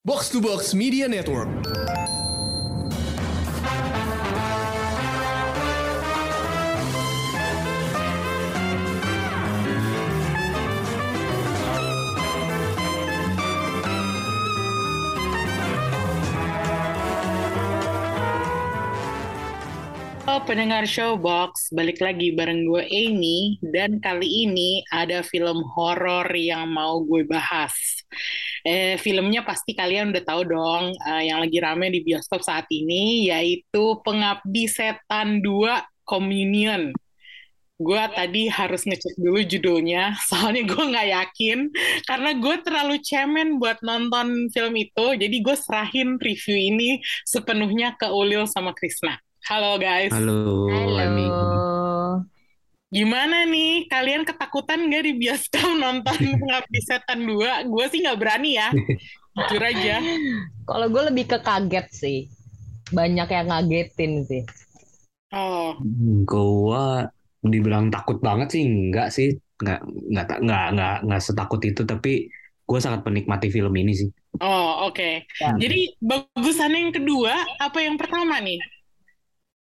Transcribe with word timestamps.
Box 0.00 0.32
to 0.32 0.40
Box 0.40 0.72
Media 0.72 1.04
Network. 1.04 1.44
Halo 20.24 20.40
pendengar 20.48 20.88
Showbox, 20.88 21.76
balik 21.76 22.00
lagi 22.00 22.32
bareng 22.32 22.64
gue 22.64 22.88
Amy 22.88 23.60
dan 23.60 24.00
kali 24.00 24.48
ini 24.48 24.80
ada 24.88 25.20
film 25.20 25.60
horor 25.76 26.24
yang 26.32 26.72
mau 26.72 27.04
gue 27.04 27.20
bahas. 27.28 28.00
Eh, 28.60 29.00
filmnya 29.00 29.40
pasti 29.40 29.72
kalian 29.72 30.12
udah 30.12 30.24
tahu 30.24 30.42
dong 30.44 30.92
eh, 30.92 31.32
yang 31.32 31.40
lagi 31.40 31.58
rame 31.60 31.88
di 31.88 32.04
bioskop 32.04 32.44
saat 32.44 32.68
ini 32.68 33.32
yaitu 33.32 33.96
Pengabdi 34.04 34.68
Setan 34.68 35.40
2 35.40 36.04
Communion. 36.04 36.92
Gue 37.80 38.02
tadi 38.12 38.44
harus 38.52 38.84
ngecek 38.84 39.16
dulu 39.16 39.40
judulnya, 39.40 40.12
soalnya 40.28 40.68
gue 40.68 40.84
nggak 40.92 41.08
yakin 41.08 41.58
karena 42.04 42.30
gue 42.36 42.56
terlalu 42.60 43.00
cemen 43.00 43.56
buat 43.56 43.80
nonton 43.80 44.52
film 44.52 44.74
itu, 44.76 45.06
jadi 45.16 45.36
gue 45.40 45.56
serahin 45.56 46.20
review 46.20 46.56
ini 46.60 47.00
sepenuhnya 47.24 47.96
ke 47.96 48.12
Ulil 48.12 48.44
sama 48.44 48.76
Krisna. 48.76 49.16
Halo 49.48 49.80
guys. 49.80 50.12
Halo, 50.12 50.68
Emi. 51.00 51.59
Gimana 52.90 53.46
nih? 53.46 53.86
Kalian 53.86 54.26
ketakutan 54.26 54.90
nggak 54.90 55.02
di 55.06 55.12
bioskop 55.14 55.70
nonton 55.78 56.18
Pengabdi 56.42 56.80
Setan 56.82 57.22
2? 57.22 57.70
Gue 57.70 57.84
sih 57.86 58.02
nggak 58.02 58.18
berani 58.18 58.58
ya. 58.58 58.68
Jujur 59.38 59.62
aja. 59.62 60.02
Kalau 60.68 60.86
gue 60.90 61.02
lebih 61.14 61.24
ke 61.30 61.38
kaget 61.38 61.86
sih. 61.94 62.18
Banyak 62.90 63.28
yang 63.30 63.46
ngagetin 63.50 64.12
sih. 64.26 64.42
Oh, 65.30 65.78
Gua 66.26 67.06
dibilang 67.40 67.88
takut 67.94 68.18
banget 68.18 68.58
sih 68.58 68.62
enggak 68.66 69.08
sih, 69.14 69.38
enggak 69.62 69.80
enggak 69.86 70.26
enggak 70.42 70.64
enggak, 70.74 70.96
enggak 71.06 71.22
setakut 71.22 71.60
itu 71.62 71.82
tapi 71.86 72.26
gue 72.66 72.78
sangat 72.82 73.00
menikmati 73.06 73.48
film 73.48 73.72
ini 73.78 73.92
sih. 73.94 74.10
oh 74.42 74.90
oke. 74.90 75.22
Ya. 75.22 75.50
Jadi 75.54 75.94
bagusan 76.02 76.74
yang 76.74 76.90
kedua 76.90 77.34
apa 77.62 77.78
yang 77.78 77.94
pertama 77.94 78.42
nih? 78.42 78.58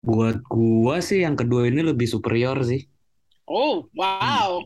Buat 0.05 0.37
gua 0.47 0.95
sih 1.07 1.23
yang 1.25 1.35
kedua 1.39 1.67
ini 1.71 1.81
lebih 1.81 2.07
superior 2.07 2.59
sih. 2.63 2.85
Oh, 3.45 3.85
wow. 3.93 4.57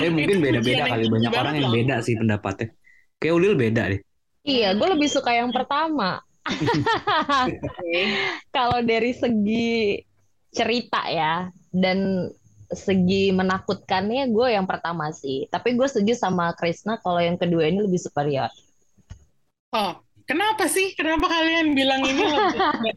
Eh 0.00 0.08
mungkin 0.08 0.40
beda-beda 0.40 0.88
kali 0.88 1.12
banyak 1.12 1.28
banget 1.28 1.42
orang 1.44 1.54
yang 1.60 1.68
loh. 1.68 1.76
beda 1.76 1.94
sih 2.00 2.16
pendapatnya. 2.16 2.68
Kayak 3.20 3.34
Ulil 3.36 3.54
beda 3.54 3.82
deh. 3.92 4.00
Iya, 4.42 4.74
gue 4.74 4.88
lebih 4.96 5.08
suka 5.12 5.30
yang 5.36 5.52
pertama. 5.52 6.24
Oke. 6.48 8.00
Kalau 8.56 8.80
dari 8.80 9.12
segi 9.12 10.00
cerita 10.52 11.04
ya, 11.12 11.52
dan 11.72 12.28
segi 12.72 13.32
menakutkannya 13.32 14.32
gue 14.32 14.48
yang 14.56 14.64
pertama 14.64 15.12
sih. 15.12 15.46
Tapi 15.52 15.76
gue 15.76 15.86
setuju 15.88 16.16
sama 16.16 16.56
Krisna 16.56 16.96
kalau 17.00 17.20
yang 17.20 17.36
kedua 17.36 17.68
ini 17.68 17.84
lebih 17.84 18.00
superior. 18.00 18.48
Oh, 19.72 20.00
kenapa 20.24 20.66
sih? 20.70 20.94
Kenapa 20.94 21.28
kalian 21.28 21.74
bilang 21.76 22.02
ini? 22.04 22.22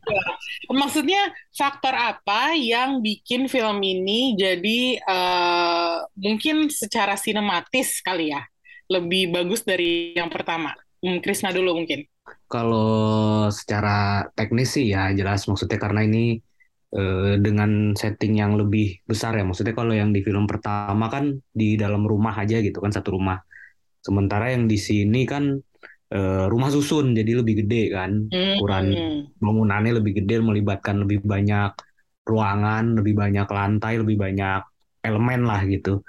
Maksudnya 0.81 1.31
faktor 1.51 1.93
apa 1.93 2.53
yang 2.57 2.99
bikin 3.01 3.45
film 3.51 3.81
ini 3.81 4.33
jadi 4.37 4.99
eh, 4.99 5.95
mungkin 6.17 6.69
secara 6.69 7.15
sinematis 7.19 8.01
kali 8.01 8.33
ya 8.33 8.41
lebih 8.89 9.33
bagus 9.33 9.65
dari 9.65 10.13
yang 10.13 10.29
pertama? 10.29 10.73
Hmm, 11.01 11.21
Krisna 11.21 11.53
dulu 11.53 11.77
mungkin. 11.83 12.05
Kalau 12.49 13.49
secara 13.53 14.25
teknis 14.33 14.73
sih 14.73 14.89
ya 14.89 15.13
jelas 15.13 15.45
maksudnya 15.45 15.77
karena 15.77 16.01
ini 16.05 16.41
eh, 16.93 17.33
dengan 17.41 17.93
setting 17.93 18.41
yang 18.41 18.57
lebih 18.57 19.01
besar 19.05 19.37
ya. 19.37 19.43
Maksudnya 19.45 19.77
kalau 19.77 19.93
yang 19.93 20.13
di 20.13 20.25
film 20.25 20.45
pertama 20.45 21.09
kan 21.09 21.37
di 21.53 21.77
dalam 21.77 22.05
rumah 22.05 22.33
aja 22.33 22.61
gitu 22.61 22.81
kan 22.81 22.93
satu 22.93 23.17
rumah. 23.17 23.41
Sementara 24.05 24.53
yang 24.53 24.69
di 24.69 24.77
sini 24.77 25.25
kan 25.25 25.57
eh, 26.11 26.45
rumah 26.51 26.69
susun 26.69 27.13
jadi 27.17 27.41
lebih 27.41 27.65
gede 27.65 27.83
kan. 27.95 28.11
Hmm. 28.29 28.59
Ukuran 28.59 28.85
bangunannya 29.39 29.91
lebih 30.01 30.23
gede 30.23 30.41
melibatkan 30.41 31.05
lebih 31.05 31.23
banyak 31.25 31.71
ruangan, 32.25 32.97
lebih 32.97 33.13
banyak 33.13 33.47
lantai, 33.47 33.93
lebih 34.01 34.17
banyak 34.17 34.61
elemen 35.05 35.41
lah 35.45 35.61
gitu. 35.69 36.01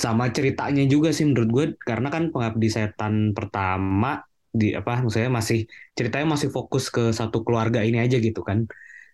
Sama 0.00 0.32
ceritanya 0.32 0.84
juga 0.88 1.12
sih 1.12 1.28
menurut 1.28 1.50
gue 1.52 1.64
karena 1.76 2.08
kan 2.08 2.32
Pengabdi 2.32 2.68
Setan 2.72 3.36
pertama 3.36 4.24
di 4.50 4.74
apa 4.74 4.98
maksudnya 4.98 5.30
masih 5.30 5.68
ceritanya 5.94 6.34
masih 6.34 6.50
fokus 6.50 6.90
ke 6.90 7.14
satu 7.14 7.44
keluarga 7.44 7.84
ini 7.84 8.00
aja 8.00 8.16
gitu 8.16 8.40
kan. 8.40 8.64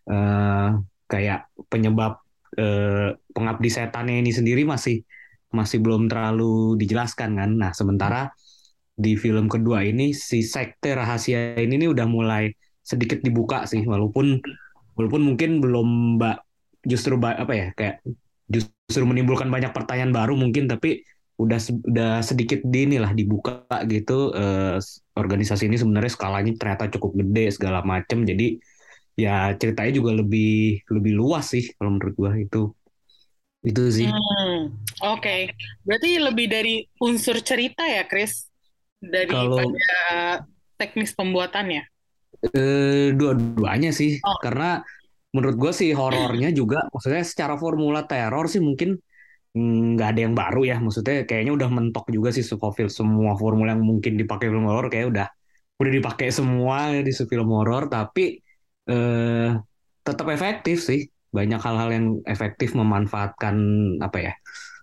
Eh 0.06 0.68
kayak 1.10 1.50
penyebab 1.66 2.22
eh, 2.54 3.14
Pengabdi 3.34 3.68
Setannya 3.70 4.22
ini 4.22 4.30
sendiri 4.30 4.62
masih 4.62 5.02
masih 5.50 5.78
belum 5.82 6.06
terlalu 6.10 6.78
dijelaskan 6.78 7.30
kan. 7.38 7.50
Nah, 7.54 7.70
sementara 7.74 8.30
di 8.96 9.12
film 9.14 9.46
kedua 9.52 9.84
ini 9.84 10.16
si 10.16 10.40
sekte 10.40 10.96
rahasia 10.96 11.60
ini 11.60 11.84
nih 11.84 11.88
udah 11.92 12.06
mulai 12.08 12.48
sedikit 12.80 13.20
dibuka 13.20 13.68
sih 13.68 13.84
walaupun 13.84 14.40
walaupun 14.96 15.22
mungkin 15.22 15.60
belum 15.60 16.16
mbak 16.16 16.40
justru 16.88 17.20
apa 17.20 17.52
ya 17.52 17.68
kayak 17.76 18.00
justru 18.48 19.02
menimbulkan 19.04 19.52
banyak 19.52 19.74
pertanyaan 19.76 20.14
baru 20.16 20.32
mungkin 20.38 20.70
tapi 20.70 21.04
udah 21.36 21.60
udah 21.84 22.12
sedikit 22.24 22.64
di 22.64 22.88
inilah 22.88 23.12
dibuka 23.12 23.68
gitu 23.84 24.32
eh, 24.32 24.80
organisasi 25.16 25.68
ini 25.68 25.76
sebenarnya 25.76 26.12
skalanya 26.12 26.52
ternyata 26.56 26.88
cukup 26.96 27.12
gede 27.20 27.52
segala 27.52 27.84
macem. 27.84 28.24
Jadi 28.24 28.56
ya 29.16 29.52
ceritanya 29.56 29.92
juga 29.96 30.12
lebih 30.16 30.84
lebih 30.88 31.12
luas 31.16 31.52
sih 31.52 31.64
kalau 31.76 31.96
menurut 31.96 32.14
gua 32.16 32.32
itu. 32.40 32.72
Itu 33.66 33.82
sih. 33.92 34.08
Hmm, 34.08 34.72
Oke, 35.04 35.52
berarti 35.82 36.10
lebih 36.22 36.46
dari 36.46 36.74
unsur 37.02 37.42
cerita 37.42 37.82
ya, 37.84 38.06
Chris, 38.06 38.46
kalau 39.30 39.58
daripada 39.58 39.98
teknis 40.76 41.10
pembuatannya. 41.16 41.82
Eh, 42.52 43.16
dua-duanya 43.16 43.90
sih, 43.96 44.20
Oh. 44.20 44.36
karena 44.44 44.84
menurut 45.32 45.56
gue 45.56 45.72
sih 45.72 45.90
horornya 45.96 46.52
juga, 46.60 46.84
maksudnya 46.92 47.24
secara 47.24 47.56
formula 47.56 48.04
teror 48.04 48.46
sih 48.52 48.60
mungkin 48.60 48.96
mm, 49.56 49.96
nggak 49.96 50.08
ada 50.12 50.20
yang 50.20 50.34
baru 50.36 50.62
ya, 50.68 50.76
maksudnya 50.80 51.24
kayaknya 51.24 51.52
udah 51.56 51.68
mentok 51.72 52.06
juga 52.12 52.28
sih 52.36 52.44
Scofield 52.44 52.92
semua 52.92 53.34
formula 53.40 53.72
yang 53.72 53.84
mungkin 53.84 54.20
dipakai 54.20 54.52
film 54.52 54.68
horor 54.68 54.92
kayak 54.92 55.08
udah 55.12 55.26
udah 55.76 55.92
dipakai 55.92 56.28
semua 56.32 56.92
di 57.04 57.12
film 57.12 57.48
horor, 57.52 57.88
tapi 57.88 58.40
eh, 58.88 59.50
tetap 60.06 60.26
efektif 60.30 60.80
sih, 60.84 61.08
banyak 61.32 61.60
hal-hal 61.60 61.88
yang 61.92 62.06
efektif 62.24 62.72
memanfaatkan 62.78 63.56
apa 64.00 64.18
ya 64.22 64.32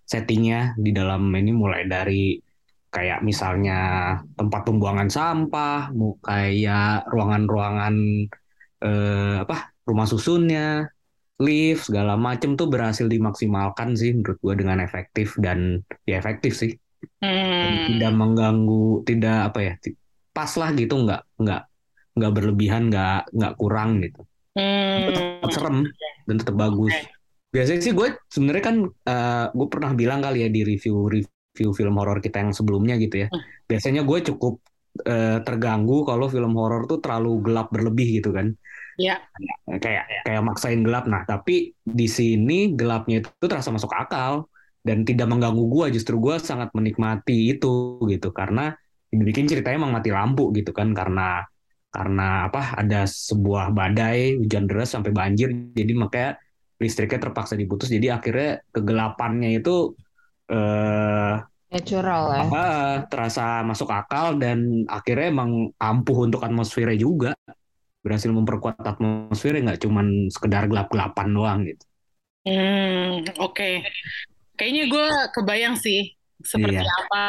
settingnya 0.04 0.76
di 0.78 0.92
dalam 0.94 1.32
ini 1.34 1.50
mulai 1.56 1.88
dari 1.88 2.38
kayak 2.94 3.20
misalnya 3.26 3.74
tempat 4.38 4.62
pembuangan 4.70 5.10
sampah, 5.10 5.90
kayak 6.22 7.10
ruangan-ruangan 7.10 7.96
eh, 8.86 9.36
apa 9.44 9.56
rumah 9.88 10.08
susunnya, 10.08 10.88
lift 11.42 11.90
segala 11.90 12.14
macem 12.16 12.54
tuh 12.60 12.68
berhasil 12.70 13.10
dimaksimalkan 13.10 13.98
sih 14.00 14.14
menurut 14.14 14.38
gua 14.46 14.54
dengan 14.56 14.78
efektif 14.86 15.36
dan 15.42 15.82
ya 16.06 16.22
efektif 16.22 16.54
sih, 16.62 16.72
Dan 17.62 17.74
Hmm, 17.74 17.86
tidak 17.88 18.12
mengganggu, 18.14 18.86
tidak 19.10 19.38
apa 19.52 19.60
ya, 19.64 19.74
pas 20.36 20.52
lah 20.60 20.70
gitu, 20.78 20.94
nggak 21.04 21.22
nggak 21.42 21.62
nggak 22.14 22.32
berlebihan, 22.36 22.82
nggak 22.94 23.34
nggak 23.34 23.54
kurang 23.58 23.90
gitu, 24.06 24.22
hmm, 24.58 25.08
tetap 25.10 25.52
serem 25.52 25.78
dan 26.30 26.36
tetap 26.38 26.56
bagus. 26.56 26.94
Biasanya 27.54 27.82
sih 27.86 27.94
gue 27.94 28.08
sebenarnya 28.30 28.64
kan 28.66 28.76
gue 29.54 29.68
pernah 29.70 29.92
bilang 29.94 30.20
kali 30.26 30.46
ya 30.46 30.50
di 30.50 30.62
review 30.66 31.10
review 31.54 31.70
film 31.78 31.94
horor 32.02 32.18
kita 32.18 32.42
yang 32.42 32.52
sebelumnya 32.52 32.98
gitu 32.98 33.24
ya. 33.24 33.28
Hmm. 33.30 33.46
Biasanya 33.70 34.02
gue 34.02 34.20
cukup 34.34 34.58
eh, 35.06 35.38
terganggu 35.46 36.02
kalau 36.02 36.26
film 36.26 36.58
horor 36.58 36.90
tuh 36.90 36.98
terlalu 36.98 37.46
gelap 37.46 37.70
berlebih 37.70 38.20
gitu 38.20 38.34
kan. 38.34 38.58
ya. 39.38 39.78
Kayak 39.78 40.10
kayak 40.26 40.42
maksain 40.42 40.82
gelap. 40.82 41.06
Nah, 41.06 41.22
tapi 41.30 41.78
di 41.78 42.08
sini 42.10 42.74
gelapnya 42.74 43.22
itu 43.22 43.46
terasa 43.46 43.70
masuk 43.70 43.94
akal 43.94 44.50
dan 44.82 45.06
tidak 45.06 45.30
mengganggu 45.30 45.62
gue. 45.70 45.86
Justru 46.02 46.18
gue 46.18 46.42
sangat 46.42 46.74
menikmati 46.74 47.54
itu 47.54 48.02
gitu 48.10 48.34
karena 48.34 48.74
dibikin 49.14 49.46
ceritanya 49.46 49.78
emang 49.78 49.94
mati 49.94 50.10
lampu 50.10 50.50
gitu 50.58 50.74
kan 50.74 50.90
karena 50.98 51.46
karena 51.94 52.50
apa 52.50 52.74
ada 52.82 53.06
sebuah 53.06 53.70
badai 53.70 54.42
hujan 54.42 54.66
deras 54.66 54.98
sampai 54.98 55.14
banjir 55.14 55.54
jadi 55.78 55.94
makanya 55.94 56.42
listriknya 56.82 57.30
terpaksa 57.30 57.54
diputus 57.54 57.94
jadi 57.94 58.18
akhirnya 58.18 58.66
kegelapannya 58.74 59.62
itu 59.62 59.94
eh 60.54 61.34
Natural 61.74 62.24
ya. 62.30 62.46
apa 62.46 62.62
terasa 63.10 63.66
masuk 63.66 63.90
akal 63.90 64.38
dan 64.38 64.86
akhirnya 64.86 65.28
emang 65.34 65.74
ampuh 65.82 66.30
untuk 66.30 66.42
atmosfernya 66.46 66.98
juga 66.98 67.32
berhasil 68.06 68.30
memperkuat 68.30 68.78
atmosfernya 68.80 69.74
nggak 69.74 69.82
cuman 69.86 70.08
sekedar 70.30 70.70
gelap-gelapan 70.70 71.28
doang 71.34 71.60
gitu 71.66 71.86
Hmm, 72.44 73.24
oke. 73.40 73.70
Kayaknya 74.60 74.84
gue 74.92 75.08
kebayang 75.32 75.76
sih 75.80 76.12
seperti 76.44 76.84
Iya. 76.84 76.94
apa 77.08 77.26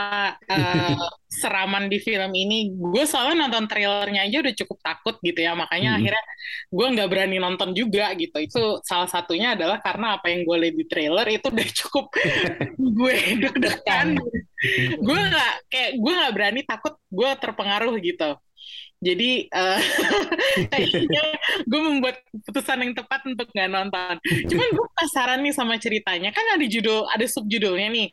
eh, 0.51 0.95
seraman 1.31 1.87
di 1.91 1.99
film 2.03 2.31
ini. 2.35 2.75
Gue 2.75 3.07
soalnya 3.09 3.47
nonton 3.47 3.67
trailernya 3.71 4.27
aja 4.27 4.37
udah 4.45 4.55
cukup 4.55 4.79
takut 4.83 5.15
gitu 5.23 5.41
ya, 5.41 5.55
makanya 5.55 5.95
Mm-mm. 5.95 5.99
akhirnya 6.03 6.25
gue 6.71 6.87
nggak 6.95 7.09
berani 7.11 7.37
nonton 7.39 7.71
juga 7.75 8.11
gitu. 8.19 8.37
Itu 8.43 8.63
salah 8.85 9.09
satunya 9.11 9.55
adalah 9.59 9.79
karena 9.83 10.19
apa 10.19 10.31
yang 10.31 10.43
gue 10.47 10.57
lihat 10.69 10.77
di 10.77 10.85
trailer 10.91 11.27
itu 11.31 11.47
udah 11.51 11.69
cukup 11.85 12.07
gue 12.99 13.15
deg-degan. 13.43 14.09
Gue 15.01 15.19
nggak 15.31 15.53
kayak 15.71 15.91
gue 15.99 16.13
nggak 16.13 16.35
berani 16.35 16.61
takut 16.67 16.95
gue 17.11 17.31
terpengaruh 17.41 17.95
gitu. 18.03 18.31
Jadi 19.05 19.53
kayaknya 20.73 21.25
gue 21.69 21.81
membuat 21.83 22.25
keputusan 22.33 22.79
yang 22.85 22.93
tepat 22.97 23.21
untuk 23.29 23.49
nggak 23.53 23.71
nonton. 23.71 24.15
Cuman 24.49 24.69
gue 24.73 24.87
penasaran 24.97 25.41
nih 25.45 25.55
sama 25.55 25.77
ceritanya. 25.77 26.31
Kan 26.33 26.47
ada 26.57 26.65
judul, 26.65 27.05
ada 27.11 27.27
subjudulnya 27.29 27.89
nih. 27.93 28.09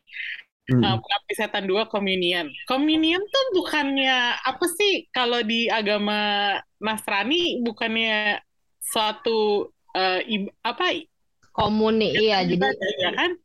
Mm-mm. 0.71 0.81
Uh, 0.81 0.97
Pengabdi 1.03 1.33
Setan 1.35 1.65
2 1.67 1.83
Communion. 1.91 2.47
Communion 2.65 3.19
tuh 3.19 3.45
bukannya 3.59 4.39
apa 4.39 4.65
sih 4.71 5.11
kalau 5.11 5.43
di 5.43 5.67
agama 5.67 6.55
Nasrani 6.79 7.59
bukannya 7.59 8.39
suatu 8.79 9.67
uh, 9.93 10.19
ib- 10.23 10.55
apa 10.63 11.03
Komuni, 11.51 12.15
iya. 12.15 12.47
Jadi 12.47 12.63
ya 13.03 13.11
kan? 13.11 13.35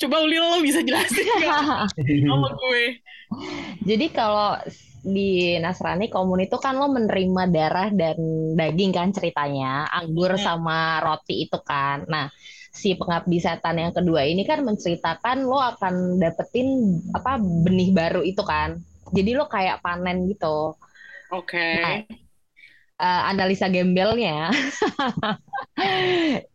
Coba 0.00 0.24
Ulil 0.24 0.40
lo 0.40 0.58
bisa 0.64 0.80
jelasin 0.80 1.28
nggak 1.28 1.92
sama 2.24 2.48
gue? 2.56 2.84
Jadi 3.84 4.06
kalau 4.10 4.56
di 5.04 5.56
Nasrani 5.60 6.08
komun 6.08 6.44
itu 6.44 6.56
kan 6.56 6.76
lo 6.80 6.88
menerima 6.88 7.42
darah 7.52 7.88
dan 7.92 8.16
daging 8.56 8.92
kan 8.96 9.12
ceritanya, 9.12 9.86
anggur 9.92 10.32
Hmm. 10.34 10.40
sama 10.40 11.04
roti 11.04 11.44
itu 11.44 11.60
kan. 11.60 12.08
Nah, 12.08 12.32
si 12.70 12.94
pengabdi 12.94 13.42
setan 13.42 13.82
yang 13.82 13.90
kedua 13.90 14.22
ini 14.22 14.46
kan 14.46 14.62
menceritakan 14.62 15.42
lo 15.42 15.58
akan 15.58 16.22
dapetin 16.22 17.02
apa 17.12 17.36
benih 17.42 17.90
baru 17.90 18.22
itu 18.22 18.40
kan. 18.46 18.78
Jadi 19.10 19.34
lo 19.34 19.50
kayak 19.50 19.82
panen 19.82 20.30
gitu. 20.30 20.78
Oke. 21.34 21.82
Nah, 21.82 21.98
eh, 23.00 23.22
analisa 23.26 23.66
gembelnya. 23.66 24.50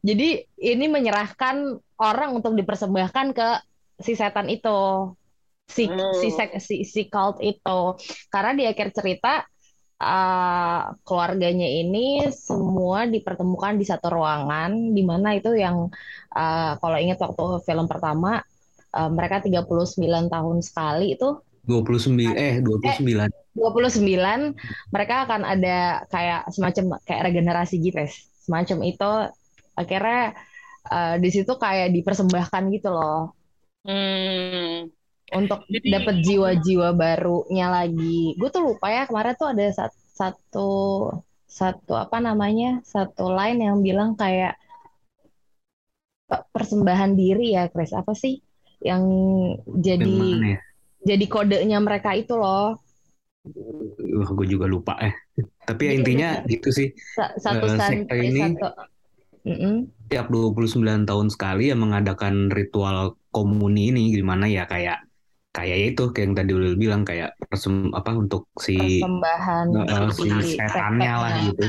Jadi 0.07 0.27
ini 0.59 0.85
menyerahkan 0.87 1.75
orang 1.99 2.39
untuk 2.39 2.55
dipersembahkan 2.55 3.27
ke 3.35 3.49
si 3.99 4.15
setan 4.15 4.47
itu. 4.47 5.11
Si 5.65 5.89
si 5.89 6.27
Oh. 6.29 6.29
sek- 6.29 6.61
si, 6.61 6.85
si 6.85 7.09
cult 7.11 7.41
itu. 7.41 7.79
Karena 8.31 8.53
di 8.53 8.63
akhir 8.69 8.93
cerita 8.93 9.43
eh, 10.01 10.81
keluarganya 11.07 11.67
ini 11.67 12.27
semua 12.31 13.07
dipertemukan 13.07 13.73
di 13.79 13.85
satu 13.87 14.07
ruangan 14.15 14.71
di 14.95 15.03
mana 15.05 15.35
itu 15.37 15.55
yang 15.55 15.87
eh, 16.35 16.71
kalau 16.81 16.97
ingat 16.99 17.17
waktu 17.23 17.43
film 17.67 17.85
pertama 17.91 18.41
eh, 18.95 19.09
mereka 19.11 19.41
39 19.45 20.27
tahun 20.31 20.57
sekali 20.63 21.15
itu 21.15 21.29
29 21.65 22.37
eh 22.37 22.61
29. 22.61 23.31
29 23.55 24.53
mereka 24.93 25.15
akan 25.25 25.41
ada 25.47 26.03
kayak 26.11 26.41
semacam 26.53 26.99
kayak 27.07 27.23
regenerasi 27.31 27.81
gitu 27.81 27.95
guys. 27.97 28.15
Semacam 28.45 28.77
itu 28.85 29.11
akhirnya 29.73 30.21
eh, 30.91 31.15
di 31.23 31.29
situ 31.33 31.51
kayak 31.57 31.89
dipersembahkan 31.95 32.63
gitu 32.75 32.89
loh 32.93 33.35
Hmm. 33.85 34.89
Untuk 35.33 35.65
dapat 35.65 36.15
jiwa-jiwa 36.21 36.93
barunya 36.93 37.67
lagi. 37.67 38.37
Gue 38.37 38.49
tuh 38.49 38.61
lupa 38.61 38.93
ya 38.93 39.09
kemarin 39.09 39.33
tuh 39.33 39.49
ada 39.49 39.65
sat- 39.73 40.03
satu 40.13 40.69
satu 41.45 41.93
apa 41.95 42.19
namanya? 42.19 42.83
satu 42.83 43.31
line 43.31 43.63
yang 43.63 43.81
bilang 43.81 44.13
kayak 44.13 44.53
pe- 46.25 46.45
persembahan 46.51 47.15
diri 47.15 47.57
ya, 47.57 47.65
Chris. 47.69 47.89
Apa 47.91 48.13
sih 48.13 48.37
yang 48.83 49.01
jadi 49.65 50.17
ya? 50.53 50.59
jadi 51.05 51.25
kodenya 51.25 51.79
mereka 51.81 52.13
itu 52.13 52.37
loh. 52.37 52.77
Wah, 54.15 54.29
gue 54.33 54.47
juga 54.49 54.65
lupa 54.65 54.97
eh. 55.01 55.13
Tapi 55.65 55.81
ya 55.85 55.91
Jadi 55.93 55.97
intinya 56.01 56.29
ada- 56.41 56.49
gitu 56.49 56.69
sih. 56.69 56.87
Sa- 57.13 57.33
Satu 57.37 57.65
Eh, 57.65 57.77
santri 57.77 58.01
sekte 58.09 58.25
ini- 58.25 58.41
satu. 58.57 58.67
Mm-mm. 59.45 59.75
Tiap 60.09 60.25
29 60.29 61.05
tahun 61.05 61.29
sekali 61.29 61.69
yang 61.69 61.77
mengadakan 61.77 62.49
ritual 62.49 63.13
komuni 63.29 63.93
ini 63.93 64.09
gimana 64.09 64.49
ya 64.49 64.65
kayak 64.65 65.05
kayak 65.55 65.77
ya 65.79 65.85
itu 65.95 66.03
kayak 66.11 66.25
yang 66.27 66.35
tadi 66.35 66.51
Ulil 66.51 66.75
bilang 66.75 67.01
kayak 67.07 67.31
persem, 67.47 67.95
apa 67.95 68.11
untuk 68.11 68.51
si 68.59 68.75
persembahan 68.75 69.65
eh, 69.87 70.07
si 70.11 70.27
si 70.43 70.59
setannya 70.59 71.13
lah 71.15 71.31
sektenya. 71.31 71.45
gitu. 71.47 71.63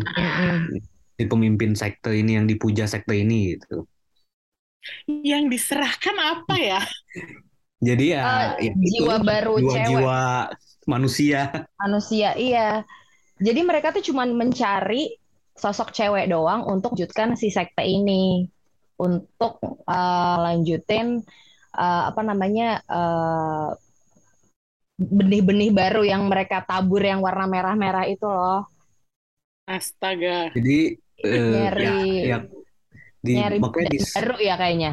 Si 1.16 1.22
pemimpin 1.24 1.72
sekte 1.72 2.10
ini 2.12 2.34
yang 2.34 2.50
dipuja 2.50 2.84
sekte 2.84 3.14
ini 3.14 3.54
gitu. 3.54 3.86
Yang 5.06 5.44
diserahkan 5.54 6.16
apa 6.18 6.54
ya? 6.58 6.80
Jadi 7.78 8.04
ya, 8.16 8.22
Eh, 8.58 8.68
ya 8.68 8.72
itu, 8.74 9.06
jiwa 9.06 9.16
baru 9.22 9.54
cewek 9.62 9.68
jiwa-jiwa 9.68 10.20
manusia. 10.86 11.40
manusia 11.76 12.30
iya 12.34 12.82
jadi 13.36 13.60
mereka 13.62 13.92
tuh 13.92 14.00
cuman 14.00 14.32
mencari 14.32 15.12
sosok 15.52 15.92
cewek 15.92 16.28
doang 16.28 16.64
untuk 16.64 16.96
lanjutkan 16.96 17.36
si 17.36 17.52
sekte 17.52 17.84
ini 17.84 18.48
untuk 18.96 19.60
eh, 19.84 20.36
lanjutin 20.40 21.20
eh, 21.76 22.02
apa 22.10 22.20
namanya 22.24 22.80
eh, 22.88 23.70
benih-benih 24.96 25.70
baru 25.76 26.02
yang 26.08 26.24
mereka 26.24 26.64
tabur 26.64 27.04
yang 27.04 27.20
warna 27.20 27.44
merah-merah 27.44 28.08
itu 28.08 28.24
loh. 28.24 28.64
Astaga. 29.68 30.50
Jadi 30.56 30.96
nyari 31.20 31.84
ya, 32.24 32.36
ya 32.36 32.38
di 33.26 33.32
nyari 33.34 33.56
makanya 33.58 33.90
di, 33.90 33.98
baru 34.14 34.36
ya 34.38 34.54
kayaknya. 34.56 34.92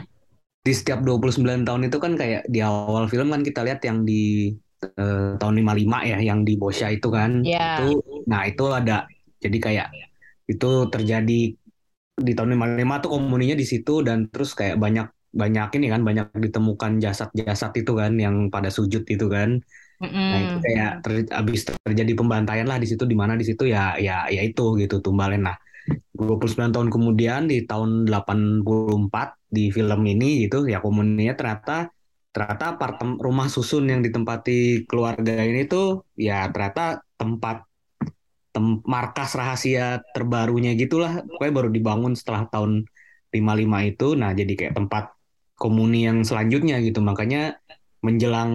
di 0.63 0.71
setiap 0.71 1.03
29 1.03 1.67
tahun 1.67 1.91
itu 1.91 1.97
kan 1.99 2.15
kayak 2.15 2.47
di 2.47 2.63
awal 2.63 3.11
film 3.11 3.35
kan 3.35 3.43
kita 3.43 3.67
lihat 3.67 3.83
yang 3.83 4.07
di 4.07 4.55
eh, 4.79 5.35
tahun 5.35 5.55
55 5.59 6.07
ya 6.07 6.17
yang 6.23 6.47
di 6.47 6.53
Bosya 6.55 6.87
itu 6.95 7.07
kan. 7.11 7.43
Ya 7.43 7.83
itu 7.83 7.99
nah 8.27 8.47
itu 8.47 8.63
ada. 8.71 9.03
Jadi 9.43 9.57
kayak 9.59 9.91
itu 10.47 10.87
terjadi 10.87 11.41
di 12.13 12.31
tahun 12.31 12.55
55 12.55 13.03
tuh 13.03 13.11
komuninya 13.11 13.55
di 13.59 13.65
situ 13.67 14.03
dan 14.07 14.31
terus 14.31 14.55
kayak 14.55 14.79
banyak 14.79 15.07
banyak 15.33 15.69
ini 15.81 15.87
kan 15.93 16.01
banyak 16.05 16.27
ditemukan 16.37 17.01
jasad-jasad 17.01 17.71
itu 17.81 17.91
kan 17.97 18.13
yang 18.15 18.35
pada 18.53 18.69
sujud 18.69 19.03
itu 19.09 19.25
kan. 19.25 19.57
Nah 20.29 20.39
itu 20.45 20.55
kayak 20.61 20.91
ter, 21.03 21.11
abis 21.33 21.59
terjadi 21.85 22.13
pembantaian 22.13 22.67
lah 22.69 22.77
di 22.77 22.87
situ 22.89 23.03
di 23.09 23.17
mana 23.17 23.33
di 23.33 23.45
situ 23.45 23.65
ya 23.65 23.97
ya 23.97 24.29
ya 24.29 24.41
itu 24.45 24.77
gitu 24.81 25.01
tumbalin. 25.01 25.41
Nah 25.49 25.57
29 26.15 26.71
tahun 26.71 26.89
kemudian 26.93 27.41
di 27.51 27.65
tahun 27.67 28.07
84 28.07 29.35
di 29.51 29.69
film 29.73 30.01
ini 30.07 30.47
gitu 30.47 30.63
ya 30.69 30.79
komuninya 30.79 31.33
ternyata 31.35 31.91
ternyata 32.33 32.63
apartem 32.77 33.21
rumah 33.21 33.45
susun 33.51 33.85
yang 33.91 34.01
ditempati 34.01 34.89
keluarga 34.89 35.43
ini 35.45 35.69
tuh 35.69 36.07
ya 36.17 36.49
ternyata 36.49 37.03
tempat 37.19 37.67
tem- 38.53 38.81
markas 38.85 39.33
rahasia 39.33 40.01
terbarunya 40.13 40.73
gitulah. 40.77 41.21
Pokoknya 41.25 41.53
baru 41.53 41.69
dibangun 41.73 42.13
setelah 42.13 42.45
tahun 42.49 42.85
55 43.33 43.79
itu. 43.89 44.07
Nah 44.13 44.31
jadi 44.37 44.53
kayak 44.53 44.73
tempat 44.77 45.12
komuni 45.63 45.97
yang 46.09 46.19
selanjutnya 46.29 46.75
gitu 46.87 46.99
makanya 47.09 47.39
menjelang 48.05 48.51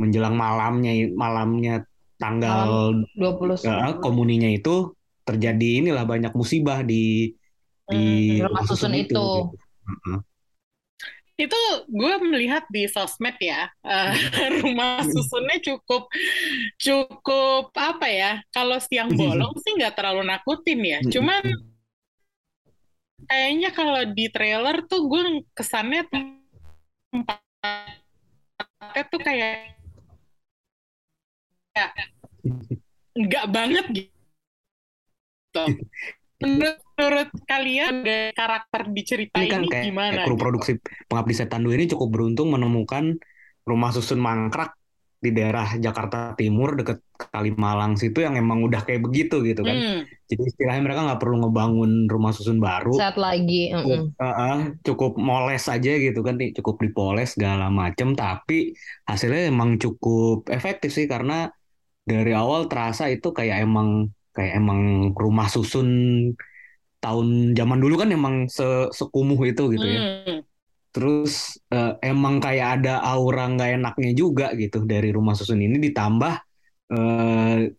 menjelang 0.00 0.34
malamnya 0.44 0.90
malamnya 1.22 1.72
tanggal 2.22 2.70
20 3.18 3.56
eh, 3.66 3.92
komuninya 4.04 4.48
itu 4.56 4.70
terjadi 5.28 5.66
inilah 5.80 6.04
banyak 6.12 6.32
musibah 6.40 6.78
di 6.90 6.94
di 7.92 7.98
Hmm, 7.98 8.44
rumah 8.44 8.64
susun 8.68 8.92
itu. 8.96 9.18
gitu. 9.36 9.56
Heeh. 9.88 10.18
Itu 11.34 11.58
gue 11.90 12.14
melihat 12.22 12.62
di 12.70 12.86
sosmed 12.86 13.34
ya, 13.42 13.66
eh, 13.82 14.14
rumah 14.62 15.02
susunnya 15.02 15.58
cukup 15.66 16.06
cukup 16.78 17.74
apa 17.74 18.06
ya? 18.06 18.32
Kalau 18.54 18.78
siang 18.78 19.18
bolong 19.18 19.50
sih 19.62 19.74
nggak 19.74 19.98
terlalu 19.98 20.22
nakutin 20.30 20.78
ya. 20.86 21.00
Cuman 21.10 21.42
kayaknya 23.26 23.70
kalau 23.72 24.02
di 24.12 24.26
trailer 24.30 24.84
tuh 24.86 25.08
gue 25.08 25.22
kesannya 25.56 26.06
tempatnya 27.12 29.04
tuh 29.08 29.20
kayak 29.20 29.76
kayak 31.74 31.90
nggak 33.14 33.46
banget 33.50 33.86
gitu. 33.94 35.62
Menurut, 36.44 36.76
menurut 36.98 37.30
kalian 37.48 38.04
ada 38.04 38.20
karakter 38.36 38.82
di 38.92 39.02
cerita 39.06 39.38
ini 39.40 39.48
kan 39.48 39.62
ini 39.64 39.70
kayak, 39.70 39.84
gimana? 39.86 40.12
kayak 40.12 40.26
kru 40.28 40.34
gitu? 40.36 40.42
produksi 40.44 40.72
Pengabdi 41.08 41.34
Setan 41.34 41.62
2 41.64 41.78
ini 41.78 41.86
cukup 41.88 42.08
beruntung 42.10 42.52
menemukan 42.52 43.16
rumah 43.64 43.90
susun 43.94 44.20
mangkrak 44.20 44.76
di 45.24 45.32
daerah 45.32 45.80
Jakarta 45.80 46.36
Timur 46.36 46.76
deket 46.76 47.00
Kalimalang 47.14 47.96
situ 47.96 48.20
yang 48.20 48.36
emang 48.36 48.60
udah 48.60 48.84
kayak 48.84 49.00
begitu 49.00 49.40
gitu 49.40 49.64
kan. 49.64 49.72
Hmm. 49.72 50.00
Jadi 50.28 50.42
istilahnya 50.52 50.82
mereka 50.84 51.00
nggak 51.08 51.20
perlu 51.22 51.36
ngebangun 51.40 52.04
rumah 52.04 52.36
susun 52.36 52.60
baru. 52.60 52.92
saat 52.92 53.16
lagi. 53.16 53.72
Cukup, 53.72 54.12
uh-uh, 54.20 54.56
cukup 54.84 55.12
moles 55.16 55.64
aja 55.64 55.92
gitu 55.96 56.20
kan, 56.20 56.36
cukup 56.36 56.76
dipoles 56.84 57.32
segala 57.32 57.72
macem. 57.72 58.12
Tapi 58.12 58.76
hasilnya 59.08 59.48
emang 59.48 59.80
cukup 59.80 60.52
efektif 60.52 60.92
sih 60.92 61.08
karena 61.08 61.48
dari 62.04 62.36
awal 62.36 62.68
terasa 62.68 63.08
itu 63.08 63.32
kayak 63.32 63.64
emang 63.64 64.12
kayak 64.36 64.60
emang 64.60 65.14
rumah 65.16 65.48
susun 65.48 65.88
tahun 67.00 67.56
zaman 67.56 67.78
dulu 67.80 68.04
kan 68.04 68.10
emang 68.12 68.50
se 68.52 68.92
sekumuh 68.92 69.40
itu 69.48 69.72
gitu 69.72 69.86
ya. 69.86 70.00
Hmm. 70.02 70.40
Terus 70.94 71.58
eh, 71.74 71.92
emang 72.06 72.38
kayak 72.38 72.68
ada 72.80 73.02
aura 73.02 73.50
nggak 73.50 73.70
enaknya 73.82 74.10
juga 74.14 74.46
gitu 74.54 74.86
dari 74.86 75.10
rumah 75.10 75.34
susun 75.34 75.58
ini 75.58 75.82
ditambah 75.90 76.34
eh, 76.94 77.74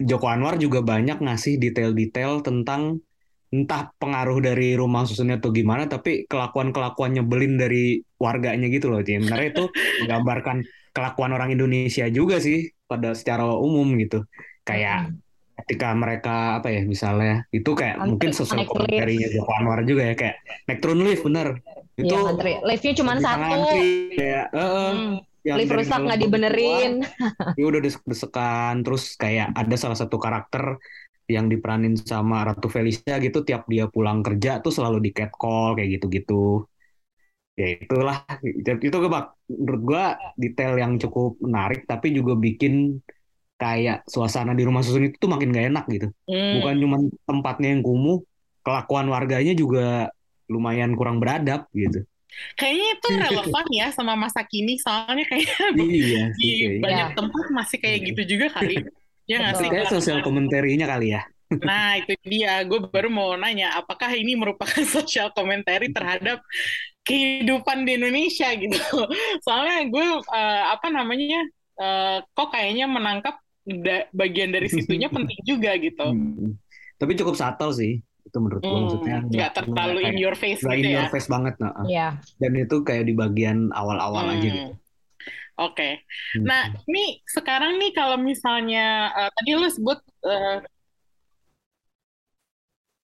Joko 0.00 0.26
Anwar 0.32 0.56
juga 0.56 0.80
banyak 0.80 1.20
ngasih 1.20 1.60
detail-detail 1.60 2.40
tentang 2.40 3.04
entah 3.50 3.90
pengaruh 3.98 4.38
dari 4.38 4.78
rumah 4.78 5.02
susunnya 5.04 5.42
atau 5.42 5.50
gimana, 5.50 5.90
tapi 5.90 6.24
kelakuan-kelakuan 6.30 7.18
nyebelin 7.18 7.58
dari 7.58 7.98
warganya 8.16 8.70
gitu 8.70 8.94
loh. 8.94 9.02
Jadi 9.02 9.26
sebenarnya 9.26 9.48
itu 9.50 9.64
menggambarkan 10.06 10.56
kelakuan 10.94 11.30
orang 11.34 11.50
Indonesia 11.52 12.06
juga 12.08 12.38
sih 12.38 12.70
pada 12.86 13.12
secara 13.12 13.44
umum 13.50 13.90
gitu. 13.98 14.22
Kayak 14.62 15.18
ketika 15.60 15.86
mereka 16.02 16.30
apa 16.58 16.68
ya 16.74 16.80
misalnya 16.94 17.30
itu 17.56 17.70
kayak 17.80 17.96
Antri- 18.02 18.08
mungkin 18.08 18.30
sosial 18.38 18.58
naik 18.58 18.68
komentarnya 18.70 19.26
Joko 19.34 19.50
Anwar 19.58 19.78
juga 19.90 20.02
ya 20.10 20.14
kayak 20.20 20.36
naik 20.66 20.78
turun 20.82 21.00
lift 21.06 21.22
bener 21.28 21.48
itu 22.00 22.14
Iya, 22.14 22.16
ngantri. 22.24 22.50
Liftnya 22.68 22.92
cuma 22.98 23.14
satu. 23.20 23.44
ngantri, 23.50 23.78
kayak 24.18 24.44
eh, 24.56 24.60
eh, 24.60 24.90
Hmm, 24.90 25.20
yang 25.48 25.60
lift 25.60 25.72
rusak 25.76 26.00
nggak 26.04 26.20
dibenerin. 26.22 26.92
dia 27.56 27.64
udah 27.70 27.80
desek-desekan 27.84 28.74
terus 28.86 29.02
kayak 29.22 29.48
ada 29.60 29.74
salah 29.82 29.98
satu 29.98 30.16
karakter 30.24 30.78
yang 31.30 31.46
diperanin 31.52 31.94
sama 31.94 32.42
Ratu 32.48 32.66
Felicia 32.74 33.14
gitu 33.22 33.38
tiap 33.46 33.62
dia 33.70 33.86
pulang 33.94 34.18
kerja 34.26 34.58
tuh 34.64 34.72
selalu 34.74 34.98
di 35.06 35.10
catcall 35.14 35.78
kayak 35.78 35.90
gitu-gitu 36.00 36.66
ya 37.60 37.66
itulah 37.82 38.16
itu 38.86 38.96
kebak 39.04 39.24
menurut 39.52 39.80
gua 39.84 40.04
detail 40.42 40.72
yang 40.82 40.92
cukup 41.02 41.36
menarik 41.44 41.80
tapi 41.90 42.06
juga 42.16 42.32
bikin 42.38 42.96
kayak 43.60 43.96
suasana 44.08 44.52
di 44.58 44.62
rumah 44.68 44.82
susun 44.84 45.04
itu 45.08 45.16
tuh 45.22 45.30
makin 45.32 45.48
gak 45.56 45.66
enak 45.70 45.84
gitu 45.94 46.06
Hmm. 46.28 46.56
bukan 46.56 46.74
cuma 46.82 46.96
tempatnya 47.28 47.68
yang 47.76 47.82
kumuh 47.86 48.18
kelakuan 48.64 49.06
warganya 49.14 49.52
juga 49.62 50.08
lumayan 50.52 50.92
kurang 50.98 51.16
beradab 51.22 51.60
gitu 51.72 52.02
Kayaknya 52.58 52.86
itu 52.96 53.08
relevan 53.26 53.66
ya 53.74 53.86
sama 53.90 54.14
masa 54.14 54.40
kini, 54.46 54.78
soalnya 54.80 55.24
kayak 55.26 55.50
iya 55.78 56.22
di 56.38 56.48
kayaknya. 56.60 56.82
banyak 56.82 57.08
Iya. 57.10 57.16
tempat 57.18 57.44
masih 57.58 57.78
kayak 57.82 57.98
gitu 58.12 58.22
juga 58.36 58.46
kali. 58.56 58.74
Ya 59.30 59.36
nggak 59.42 59.54
sih? 59.60 59.68
kayak 59.70 59.88
sosial 59.92 60.18
komentarinya 60.26 60.86
kali 60.90 61.14
ya 61.16 61.22
Nah, 61.60 61.96
itu 62.00 62.12
dia. 62.24 62.64
Gue 62.64 62.78
baru 62.88 63.08
mau 63.12 63.36
nanya, 63.36 63.76
apakah 63.76 64.10
ini 64.16 64.32
merupakan 64.38 64.80
social 64.86 65.28
commentary 65.36 65.92
terhadap 65.92 66.40
kehidupan 67.06 67.84
di 67.86 67.96
Indonesia 68.00 68.48
gitu? 68.56 68.78
Soalnya 69.44 69.88
gue 69.92 70.06
eh, 70.32 70.62
apa 70.74 70.88
namanya? 70.92 71.40
eh, 71.80 72.16
kok 72.36 72.48
kayaknya 72.52 72.84
menangkap 72.88 73.34
da- 73.64 74.08
bagian 74.10 74.50
dari 74.50 74.68
situnya 74.68 75.08
penting 75.16 75.40
juga 75.42 75.76
gitu. 75.76 76.06
Hmm. 76.06 76.56
Tapi 76.96 77.12
cukup 77.16 77.34
subtle 77.34 77.72
sih 77.72 78.00
itu 78.20 78.36
menurut 78.36 78.60
gua 78.60 78.68
Hmm, 78.70 78.82
maksudnya 78.84 79.18
nggak 79.24 79.50
terlalu 79.56 79.98
in 80.04 80.16
your 80.20 80.36
face 80.36 80.60
gitu 80.60 80.70
in 80.70 80.92
ya. 80.92 81.02
your 81.02 81.08
face 81.08 81.26
banget 81.26 81.56
nah. 81.56 81.72
Iya. 81.82 82.08
Dan 82.36 82.52
itu 82.54 82.76
kayak 82.80 83.08
di 83.08 83.14
bagian 83.16 83.72
awal-awal 83.72 84.28
aja 84.28 84.38
Hmm. 84.38 84.44
gitu. 84.44 84.72
Oke. 85.60 86.04
Hmm. 86.36 86.44
Nah, 86.44 86.62
ini 86.84 87.20
sekarang 87.26 87.76
nih 87.76 87.92
kalau 87.92 88.16
misalnya 88.16 89.12
eh, 89.12 89.30
tadi 89.32 89.50
lu 89.52 89.68
sebut 89.68 89.98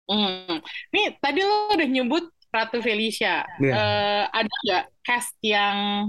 hmm, 0.08 0.60
nih 0.92 1.06
tadi 1.18 1.40
lu 1.42 1.56
udah 1.72 1.88
nyebut 1.88 2.24
Ratu 2.48 2.78
Felicia. 2.80 3.44
Iya. 3.60 3.72
Eh, 3.72 4.24
ada 4.32 4.52
nggak 4.64 4.84
cast 5.02 5.36
yang 5.44 6.08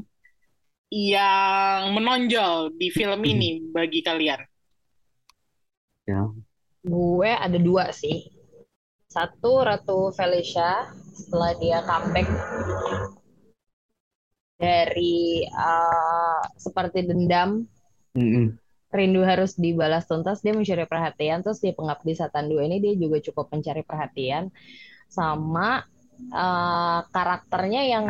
yang 0.88 1.92
menonjol 1.92 2.72
di 2.76 2.88
film 2.92 3.20
Hmm. 3.20 3.32
ini 3.32 3.50
bagi 3.72 4.00
kalian? 4.00 4.40
Gue 6.88 7.32
ada 7.36 7.60
dua 7.60 7.92
sih. 7.92 8.32
Satu 9.12 9.64
Ratu 9.64 10.12
Felicia 10.16 10.88
setelah 11.12 11.52
dia 11.60 11.84
comeback 11.84 12.28
dari 14.58 15.46
uh, 15.54 16.42
seperti 16.58 17.06
dendam 17.06 17.66
Mm-mm. 18.18 18.58
rindu 18.90 19.22
harus 19.22 19.54
dibalas 19.54 20.10
tuntas 20.10 20.42
dia 20.42 20.54
mencari 20.54 20.90
perhatian 20.90 21.46
terus 21.46 21.62
di 21.62 21.74
Pengabdi 21.78 22.18
Setan 22.18 22.50
2 22.50 22.66
ini 22.66 22.78
dia 22.82 22.94
juga 22.98 23.22
cukup 23.22 23.54
mencari 23.54 23.86
perhatian 23.86 24.50
sama 25.08 25.86
uh, 26.34 27.00
karakternya 27.10 27.82
yang 27.88 28.06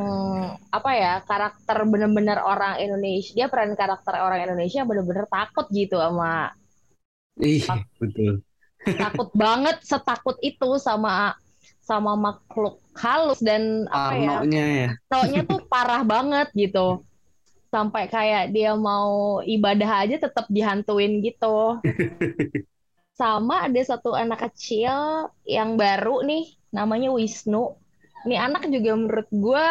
apa 0.71 0.91
ya 0.93 1.13
karakter 1.23 1.83
bener-bener 1.87 2.39
orang 2.41 2.79
Indonesia 2.81 3.33
dia 3.33 3.47
peran 3.51 3.75
karakter 3.77 4.19
orang 4.19 4.43
Indonesia 4.47 4.83
bener-bener 4.87 5.25
takut 5.27 5.67
gitu 5.71 5.99
sama 5.99 6.51
Ih, 7.37 7.61
betul. 8.01 8.41
takut 8.97 9.29
banget 9.37 9.77
setakut 9.85 10.41
itu 10.41 10.81
sama 10.81 11.37
sama 11.85 12.17
makhluk 12.17 12.81
halus 12.97 13.39
dan 13.39 13.87
apa 13.87 14.13
ya 14.17 14.35
ya. 14.43 14.89
Tuh 15.45 15.61
parah 15.69 16.01
banget 16.03 16.49
gitu 16.57 17.05
sampai 17.67 18.07
kayak 18.07 18.55
dia 18.55 18.73
mau 18.73 19.39
ibadah 19.43 20.07
aja 20.07 20.15
tetap 20.17 20.47
dihantuin 20.47 21.19
gitu 21.19 21.77
sama 23.19 23.67
ada 23.67 23.81
satu 23.83 24.15
anak 24.15 24.49
kecil 24.51 25.27
yang 25.43 25.75
baru 25.75 26.23
nih 26.23 26.55
namanya 26.71 27.11
Wisnu 27.11 27.75
ini 28.27 28.35
anak 28.37 28.67
juga 28.69 28.91
menurut 28.99 29.27
gua 29.31 29.65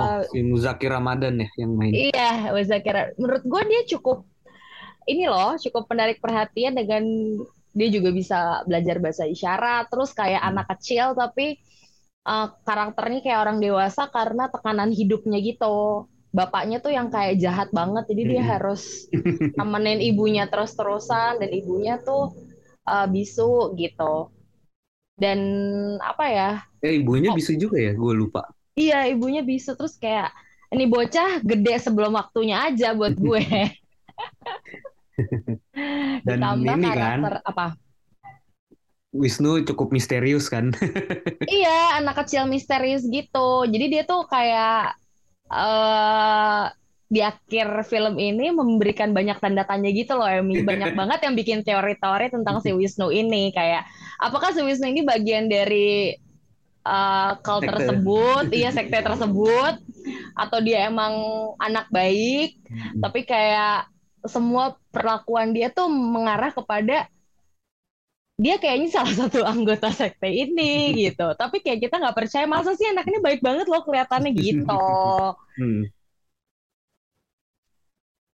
Oh, 0.00 0.12
eh, 0.12 0.20
si 0.28 0.38
Muzakir 0.48 0.90
Ramadan 0.96 1.34
ya 1.42 1.48
yang 1.60 1.72
main. 1.80 1.96
Iya, 1.98 2.52
Wazakira. 2.52 3.16
Menurut 3.16 3.42
gue 3.48 3.62
dia 3.70 3.80
cukup 3.96 4.18
ini 5.08 5.24
loh, 5.24 5.56
cukup 5.56 5.88
menarik 5.92 6.18
perhatian 6.20 6.76
dengan 6.76 7.04
dia 7.72 7.88
juga 7.88 8.10
bisa 8.12 8.38
belajar 8.68 8.96
bahasa 9.00 9.24
isyarat, 9.24 9.88
terus 9.92 10.10
kayak 10.12 10.42
anak 10.44 10.66
kecil 10.76 11.16
tapi 11.16 11.56
uh, 12.28 12.52
karakternya 12.66 13.20
kayak 13.24 13.40
orang 13.44 13.58
dewasa 13.64 14.02
karena 14.12 14.52
tekanan 14.52 14.90
hidupnya 14.92 15.38
gitu. 15.40 16.08
Bapaknya 16.28 16.78
tuh 16.84 16.92
yang 16.92 17.08
kayak 17.08 17.40
jahat 17.40 17.68
banget, 17.72 18.04
jadi 18.12 18.22
dia 18.28 18.42
Mm-mm. 18.42 18.52
harus 18.52 19.08
nemenin 19.58 20.00
ibunya 20.04 20.44
terus-terusan 20.52 21.40
dan 21.40 21.50
ibunya 21.50 21.96
tuh 22.04 22.36
uh, 22.84 23.06
bisu 23.08 23.74
gitu. 23.80 24.28
Dan 25.18 25.38
apa 25.98 26.24
ya? 26.30 26.50
Eh 26.80 27.02
ibunya 27.02 27.34
Oh. 27.34 27.36
bisa 27.36 27.50
juga 27.58 27.76
ya, 27.76 27.90
gue 27.92 28.12
lupa. 28.14 28.46
Iya, 28.78 29.10
ibunya 29.10 29.42
bisu 29.42 29.74
terus 29.74 29.98
kayak 29.98 30.30
ini 30.70 30.86
bocah 30.86 31.42
gede 31.42 31.74
sebelum 31.82 32.14
waktunya 32.14 32.62
aja 32.70 32.94
buat 32.94 33.18
gue. 33.26 33.42
Dan 36.22 36.38
Ditambah 36.38 36.74
ini 36.78 36.86
kan 36.86 36.94
karakter 36.94 37.34
apa? 37.42 37.66
Wisnu 39.10 39.64
cukup 39.66 39.90
misterius 39.90 40.46
kan. 40.46 40.70
Iya, 41.48 41.98
anak 41.98 42.22
kecil 42.22 42.44
misterius 42.46 43.02
gitu. 43.08 43.64
Jadi 43.66 43.84
dia 43.88 44.02
tuh 44.04 44.22
kayak 44.28 44.94
eh 45.48 46.64
di 47.08 47.24
akhir 47.24 47.88
film 47.88 48.20
ini 48.20 48.52
memberikan 48.52 49.16
banyak 49.16 49.40
tanda 49.40 49.64
tanya 49.64 49.88
gitu 49.88 50.12
loh, 50.12 50.28
Emi. 50.28 50.60
Banyak 50.68 50.92
banget 50.92 51.24
yang 51.24 51.34
bikin 51.34 51.64
teori-teori 51.64 52.28
tentang 52.28 52.60
si 52.60 52.70
Wisnu 52.78 53.08
ini. 53.08 53.48
Kayak, 53.50 53.88
apakah 54.20 54.52
si 54.52 54.60
Wisnu 54.60 54.92
ini 54.92 55.02
bagian 55.02 55.48
dari 55.48 56.12
eh 56.88 57.32
cult 57.44 57.64
Sekte. 57.64 57.68
tersebut, 57.74 58.44
iya 58.60 58.70
sekte 58.72 59.00
tersebut, 59.04 59.74
atau 60.32 60.58
dia 60.64 60.88
emang 60.88 61.12
anak 61.60 61.88
baik, 61.92 62.56
tapi 63.02 63.28
kayak 63.28 63.92
semua 64.24 64.72
perlakuan 64.88 65.52
dia 65.52 65.68
tuh 65.68 65.88
mengarah 65.88 66.48
kepada 66.48 67.08
dia 68.38 68.54
kayaknya 68.56 68.88
salah 68.94 69.14
satu 69.26 69.42
anggota 69.42 69.90
sekte 69.90 70.30
ini 70.30 70.94
gitu. 70.96 71.34
Tapi 71.34 71.58
kayak 71.60 71.90
kita 71.90 71.98
nggak 71.98 72.16
percaya 72.16 72.46
masa 72.46 72.72
sih 72.78 72.86
anak 72.86 73.04
ini 73.10 73.18
baik 73.18 73.42
banget 73.42 73.66
loh 73.66 73.82
kelihatannya 73.82 74.32
gitu. 74.32 74.84
Hmm. 75.58 75.82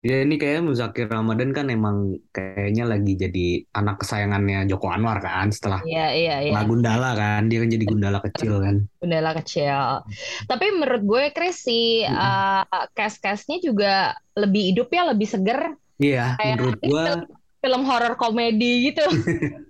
Ya 0.04 0.20
ini 0.20 0.36
kayaknya 0.36 0.68
Muzakir 0.68 1.08
Ramadan 1.08 1.56
kan 1.56 1.72
emang 1.72 2.20
kayaknya 2.28 2.84
lagi 2.84 3.16
jadi 3.16 3.64
anak 3.72 4.04
kesayangannya 4.04 4.68
Joko 4.68 4.92
Anwar 4.92 5.16
kan 5.24 5.48
setelah 5.48 5.80
Iya 5.80 6.12
iya 6.12 6.36
iya. 6.44 6.60
Gundala 6.60 7.16
kan 7.16 7.48
dia 7.48 7.64
kan 7.64 7.72
jadi 7.72 7.84
Gundala 7.88 8.20
kecil 8.20 8.60
kan. 8.60 8.84
Bendera 9.00 9.32
kecil. 9.40 10.04
Tapi 10.44 10.66
menurut 10.76 11.02
gue 11.08 11.22
Chris 11.32 11.56
si 11.64 12.04
Mm-mm. 12.04 12.20
uh, 12.20 12.84
cast-castnya 12.92 13.64
juga 13.64 14.12
lebih 14.36 14.76
hidup 14.76 14.92
ya, 14.92 15.08
lebih 15.08 15.24
seger. 15.24 15.72
Iya, 15.96 16.36
Kayak 16.36 16.56
menurut 16.60 16.80
gua 16.84 17.04
film, 17.08 17.20
film 17.64 17.82
horor 17.88 18.14
komedi 18.20 18.92
gitu. 18.92 19.04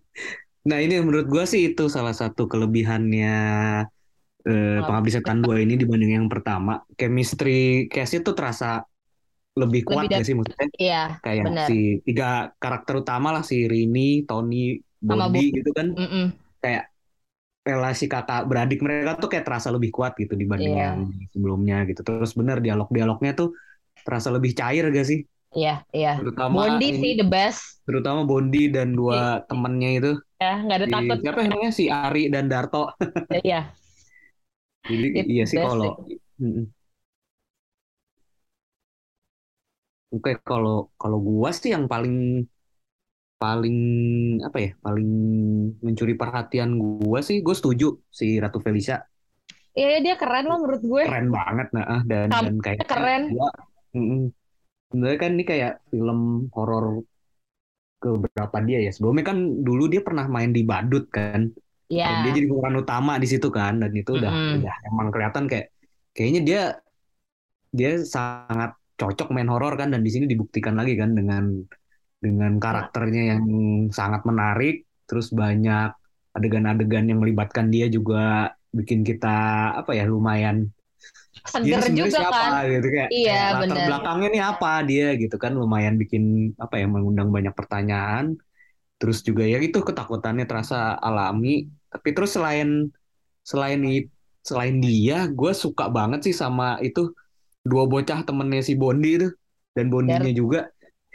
nah 0.69 0.83
ini 0.83 0.99
menurut 0.99 1.31
gua 1.31 1.47
sih 1.47 1.71
itu 1.71 1.87
salah 1.87 2.17
satu 2.17 2.51
kelebihannya 2.51 3.37
eh, 4.51 4.79
Pengabdi 4.83 4.83
Pengabdi 4.83 5.11
Setan 5.15 5.39
2 5.47 5.63
ini 5.63 5.79
dibanding 5.79 6.19
yang 6.19 6.27
pertama. 6.27 6.83
Chemistry 6.99 7.87
cast 7.87 8.19
itu 8.19 8.35
terasa 8.35 8.83
lebih 9.61 9.83
kuat 9.89 10.05
Lebih 10.07 10.17
ya 10.19 10.23
sih 10.27 10.35
maksudnya 10.39 10.69
Iya, 10.83 11.01
kayak 11.25 11.47
benar. 11.47 11.69
si 11.69 11.75
tiga 12.07 12.25
karakter 12.63 12.95
utama 13.03 13.29
lah 13.35 13.43
si 13.51 13.57
Rini, 13.73 14.27
Tony, 14.29 14.57
Bondi 14.99 15.41
gitu 15.57 15.71
kan 15.79 15.89
Mm-mm. 15.95 16.25
kayak 16.63 16.83
relasi 17.65 18.05
kakak 18.13 18.41
beradik 18.51 18.81
mereka 18.85 19.17
tuh 19.23 19.29
kayak 19.33 19.45
terasa 19.49 19.69
lebih 19.77 19.91
kuat 19.97 20.13
gitu 20.23 20.35
dibanding 20.43 20.75
Iya. 20.77 20.85
yang 20.85 20.99
sebelumnya 21.33 21.77
gitu. 21.89 22.01
Terus 22.07 22.33
bener 22.39 22.59
dialog-dialognya 22.65 23.33
tuh 23.41 23.49
terasa 24.07 24.29
lebih 24.37 24.53
cair 24.59 24.85
gak 24.93 25.07
sih? 25.11 25.21
Iya, 25.57 25.75
iya. 25.97 26.11
Terutama 26.19 26.57
Bondi 26.57 26.87
ini- 26.89 27.01
sih 27.01 27.13
the 27.21 27.27
best. 27.35 27.61
terutama 27.87 28.21
Bondi 28.31 28.59
dan 28.73 28.89
dua 28.97 29.45
temennya 29.49 29.91
itu 29.99 30.11
Ya, 30.43 30.51
nggak 30.65 30.77
ada 30.79 30.89
si, 30.89 30.93
takut. 30.95 31.19
siapa 31.23 31.41
namanya 31.49 31.73
si 31.79 31.85
Ari 31.93 32.23
dan 32.35 32.45
Darto. 32.53 32.79
Iya, 33.45 33.75
Jadi 34.91 35.07
Itu 35.19 35.33
iya 35.33 35.45
sih 35.51 35.59
kalau 35.65 35.89
Oke, 40.15 40.31
kalau 40.49 40.75
kalau 41.01 41.19
gua 41.29 41.49
sih 41.61 41.71
yang 41.75 41.85
paling 41.93 42.15
paling 43.43 43.77
apa 44.47 44.59
ya, 44.65 44.71
paling 44.85 45.09
mencuri 45.85 46.15
perhatian 46.21 46.71
gua 46.81 47.19
sih, 47.29 47.37
gue 47.47 47.55
setuju 47.59 47.87
si 48.19 48.25
Ratu 48.43 48.59
Felicia 48.67 48.97
Iya 49.79 49.99
dia 50.05 50.15
keren 50.21 50.45
loh 50.49 50.59
menurut 50.63 50.83
gue. 50.93 51.05
keren 51.07 51.27
banget 51.37 51.67
nah 51.75 51.85
ah, 51.95 52.03
dan 52.11 52.29
dan 52.43 52.55
kayak 52.65 52.83
keren. 52.91 53.23
gua 53.33 53.49
mm-mm. 53.97 54.21
sebenarnya 54.91 55.19
kan 55.23 55.31
ini 55.37 55.45
kayak 55.51 55.73
film 55.91 56.21
horor 56.55 56.85
keberapa 58.03 58.57
dia 58.69 58.79
ya. 58.87 58.91
Sebelumnya 58.95 59.25
kan 59.31 59.39
dulu 59.67 59.85
dia 59.93 60.01
pernah 60.07 60.27
main 60.29 60.51
di 60.57 60.63
Badut 60.71 61.05
kan. 61.11 61.41
Dan 62.05 62.17
dia 62.21 62.31
Ya. 62.31 62.37
jadi 62.37 62.47
pemeran 62.51 62.77
utama 62.85 63.13
di 63.23 63.27
situ 63.33 63.49
kan 63.49 63.81
dan 63.83 63.91
itu 63.97 64.11
udah 64.21 64.33
Mm-mm. 64.33 64.61
udah 64.61 64.75
emang 64.89 65.09
kelihatan 65.15 65.45
kayak 65.51 65.67
kayaknya 66.17 66.41
dia 66.49 66.61
dia 67.75 67.91
sangat 68.05 68.71
cocok 69.01 69.29
main 69.35 69.49
horor 69.53 69.75
kan 69.81 69.89
dan 69.95 70.01
di 70.07 70.11
sini 70.15 70.25
dibuktikan 70.33 70.75
lagi 70.79 70.95
kan 71.01 71.11
dengan 71.19 71.45
dengan 72.25 72.53
karakternya 72.65 73.23
yang 73.37 73.45
sangat 73.99 74.23
menarik 74.31 74.75
terus 75.09 75.29
banyak 75.35 75.89
adegan-adegan 76.37 77.05
yang 77.11 77.19
melibatkan 77.23 77.67
dia 77.75 77.87
juga 77.97 78.51
bikin 78.75 79.01
kita 79.09 79.29
apa 79.81 79.91
ya 79.99 80.05
lumayan 80.09 80.57
dia 81.65 81.77
Seger 81.77 81.81
sebenarnya 81.85 82.11
juga 82.11 82.19
siapa? 82.19 82.39
kan. 82.41 82.51
gitu 82.73 82.87
kayak 82.95 83.11
Iya 83.13 83.33
kayak 83.33 83.53
latar 83.55 83.61
bener. 83.63 83.87
belakangnya 83.87 84.29
nih 84.35 84.43
apa? 84.51 84.69
Dia 84.89 85.07
gitu 85.23 85.37
kan 85.43 85.53
lumayan 85.61 85.95
bikin 86.03 86.23
apa 86.65 86.75
ya 86.81 86.87
mengundang 86.95 87.29
banyak 87.37 87.55
pertanyaan. 87.59 88.25
Terus 88.99 89.19
juga 89.29 89.45
ya 89.53 89.59
itu 89.67 89.79
ketakutannya 89.89 90.45
terasa 90.51 90.97
alami. 91.09 91.49
Tapi 91.93 92.09
terus 92.17 92.31
selain 92.37 92.69
selain 93.45 93.81
selain 94.45 94.77
dia 94.85 95.29
gue 95.29 95.53
suka 95.65 95.85
banget 95.97 96.21
sih 96.27 96.35
sama 96.43 96.81
itu 96.87 97.01
dua 97.65 97.85
bocah 97.89 98.23
temennya 98.23 98.61
si 98.61 98.77
Bondi 98.77 99.11
itu 99.19 99.29
dan 99.73 99.89
Bondinya 99.89 100.29
Der- 100.29 100.37
juga 100.37 100.61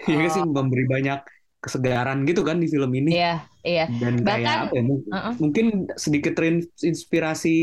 ya 0.02 0.14
nggak 0.18 0.32
sih 0.34 0.42
Oh. 0.44 0.50
memberi 0.50 0.86
banyak 0.90 1.20
kesegaran 1.60 2.24
gitu 2.24 2.42
kan 2.48 2.56
di 2.58 2.72
film 2.72 2.88
ini 2.96 3.20
Iya, 3.20 3.44
iya. 3.68 3.86
dan 4.00 4.24
kayak 4.24 4.26
Bahkan 4.26 4.58
apa 4.64 4.74
ya 4.74 4.84
mu- 4.84 5.04
uh-uh. 5.06 5.34
mungkin 5.44 5.66
sedikit 6.00 6.34
terinspirasi 6.34 7.56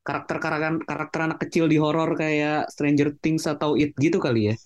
karakter-karakter 0.00 0.86
karakter 0.86 1.20
anak 1.26 1.38
kecil 1.42 1.66
di 1.66 1.76
horor 1.76 2.14
kayak 2.14 2.70
Stranger 2.72 3.12
Things 3.18 3.44
atau 3.44 3.74
It 3.74 3.92
gitu 3.98 4.16
kali 4.22 4.50
ya 4.50 4.56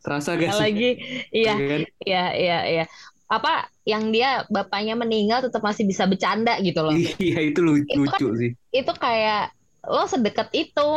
terasa 0.00 0.32
gak 0.34 0.56
sih 0.56 0.64
lagi 0.64 0.90
iya, 1.30 1.52
Iya 1.54 1.66
kan? 1.68 1.80
iya, 2.02 2.24
iya, 2.34 2.58
iya. 2.66 2.84
Apa 3.30 3.68
yang 3.86 4.10
dia 4.10 4.42
bapaknya 4.50 4.98
meninggal 4.98 5.44
tetap 5.46 5.62
masih 5.62 5.86
bisa 5.86 6.08
bercanda 6.08 6.56
gitu 6.58 6.80
loh. 6.82 6.90
iya 7.22 7.38
itu 7.44 7.60
lu- 7.62 7.78
Itu 7.78 8.00
kan 8.02 8.16
lucu 8.18 8.26
sih 8.40 8.50
itu 8.72 8.92
kayak 8.96 9.52
lo 9.80 10.04
sedekat 10.04 10.52
itu 10.52 10.92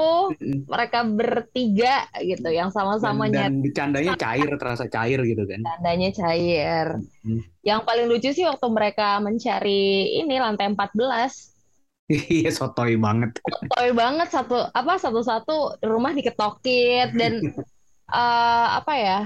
mereka 0.67 1.07
bertiga 1.07 2.03
gitu 2.19 2.51
yang 2.51 2.67
dan, 2.67 2.75
sama-sama 2.75 3.31
dan 3.31 3.63
bercandanya 3.63 4.19
cair 4.19 4.51
terasa 4.59 4.91
cair 4.91 5.23
gitu 5.23 5.47
kan 5.47 5.63
nyatanya 5.63 6.09
cair. 6.11 6.87
Hmm. 7.23 7.41
Yang 7.63 7.81
paling 7.87 8.05
lucu 8.11 8.29
sih 8.35 8.43
waktu 8.43 8.67
mereka 8.67 9.23
mencari 9.23 10.19
ini 10.19 10.35
lantai 10.35 10.67
14. 10.67 12.11
iya 12.35 12.51
sotoy 12.51 12.99
banget 12.99 13.39
Toy 13.71 13.95
banget 13.95 14.27
satu 14.27 14.67
apa 14.75 14.99
satu-satu 14.99 15.79
rumah 15.87 16.11
diketokin 16.11 17.15
dan 17.15 17.33
eh, 18.19 18.67
apa 18.83 18.93
ya? 18.99 19.19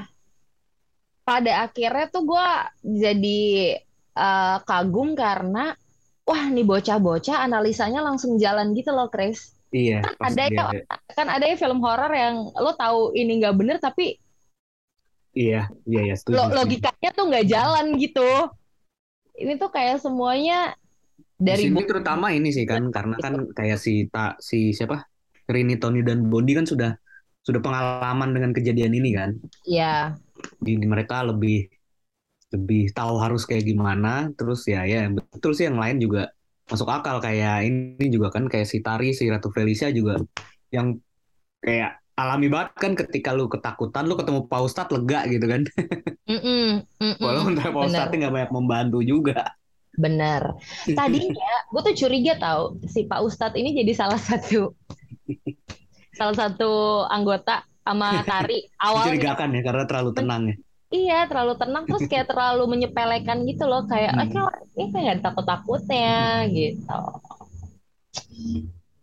Pada 1.26 1.66
akhirnya 1.66 2.08
tuh 2.14 2.24
gua 2.30 2.70
jadi 2.86 3.82
eh, 4.14 4.58
kagum 4.70 5.18
karena 5.18 5.74
wah 6.28 6.44
nih 6.52 6.66
bocah-bocah 6.68 7.38
analisanya 7.48 8.04
langsung 8.04 8.36
jalan 8.36 8.76
gitu 8.76 8.92
loh, 8.92 9.08
Chris. 9.08 9.56
iya 9.72 10.00
pas 10.16 10.32
Ada 10.32 10.44
ya 10.48 10.64
kan 11.12 11.28
ada 11.28 11.46
ya 11.48 11.56
film 11.60 11.80
horor 11.84 12.12
yang 12.12 12.36
lo 12.56 12.72
tahu 12.76 13.12
ini 13.16 13.40
nggak 13.44 13.56
bener 13.60 13.78
tapi 13.84 14.16
iya 15.36 15.68
iya 15.88 16.02
ya 16.12 16.16
setuju 16.20 16.36
lo- 16.36 16.44
setuju. 16.44 16.56
logikanya 16.58 17.10
tuh 17.16 17.24
nggak 17.32 17.46
jalan 17.48 17.86
gitu. 18.00 18.30
Ini 19.38 19.54
tuh 19.62 19.70
kayak 19.70 20.02
semuanya 20.02 20.74
dari 21.38 21.70
sini 21.70 21.78
bu- 21.78 21.86
terutama 21.86 22.34
ini 22.34 22.50
sih 22.50 22.66
kan 22.66 22.90
karena 22.90 23.16
kan 23.22 23.34
kayak 23.54 23.78
si 23.78 24.10
tak 24.10 24.42
si 24.42 24.74
siapa 24.74 25.06
Rini 25.46 25.78
Tony 25.78 26.02
dan 26.02 26.26
Bondi 26.26 26.58
kan 26.58 26.66
sudah 26.66 26.92
sudah 27.46 27.62
pengalaman 27.64 28.34
dengan 28.36 28.52
kejadian 28.52 28.92
ini 28.98 29.10
kan 29.16 29.30
ya 29.64 30.18
di, 30.60 30.76
di 30.82 30.88
mereka 30.90 31.22
lebih 31.24 31.70
lebih 32.56 32.92
tahu 32.96 33.20
harus 33.20 33.44
kayak 33.44 33.68
gimana 33.68 34.32
terus 34.40 34.64
ya 34.68 34.88
ya 34.88 35.12
betul 35.12 35.52
sih 35.52 35.68
yang 35.68 35.76
lain 35.76 36.00
juga 36.00 36.32
masuk 36.68 36.88
akal 36.88 37.20
kayak 37.20 37.68
ini 37.68 38.08
juga 38.08 38.32
kan 38.32 38.48
kayak 38.48 38.68
si 38.68 38.80
Tari 38.80 39.12
si 39.12 39.28
Ratu 39.28 39.52
Felicia 39.52 39.92
juga 39.92 40.20
yang 40.72 41.00
kayak 41.64 42.00
alami 42.18 42.48
banget 42.50 42.70
kan 42.76 42.92
ketika 42.96 43.32
lu 43.36 43.48
ketakutan 43.52 44.08
lu 44.08 44.16
ketemu 44.16 44.48
Pak 44.48 44.62
Ustadz 44.64 44.92
lega 44.96 45.28
gitu 45.28 45.46
kan 45.48 45.62
Mm-mm, 46.28 46.84
mm-mm. 47.00 47.24
walaupun 47.24 47.56
Pak. 47.60 47.88
Ustadz 47.88 48.16
nggak 48.16 48.34
banyak 48.34 48.52
membantu 48.52 49.00
juga 49.04 49.56
Bener. 49.98 50.54
Tadinya 50.94 51.54
gue 51.74 51.82
tuh 51.82 51.96
curiga 52.06 52.38
tahu 52.38 52.78
si 52.86 53.10
Pak 53.10 53.18
Ustadz 53.18 53.58
ini 53.58 53.74
jadi 53.74 53.98
salah 53.98 54.22
satu 54.22 54.70
salah 56.18 56.36
satu 56.38 57.02
anggota 57.10 57.66
sama 57.82 58.22
Tari 58.22 58.62
awalnya. 58.86 59.18
mencurigakan 59.18 59.50
ya 59.58 59.62
karena 59.66 59.84
terlalu 59.90 60.12
tenang 60.14 60.42
ya 60.54 60.56
Iya, 60.88 61.28
terlalu 61.28 61.54
tenang 61.60 61.84
terus 61.84 62.06
kayak 62.08 62.28
terlalu 62.32 62.64
menyepelekan 62.74 63.44
gitu 63.50 63.64
loh 63.68 63.84
kayak 63.92 64.12
Hmm. 64.16 64.20
"Ah, 64.24 64.28
kayak 64.32 64.54
ini 64.80 64.86
kayak 64.96 65.16
takut-takutnya 65.24 66.48
gitu. 66.52 67.00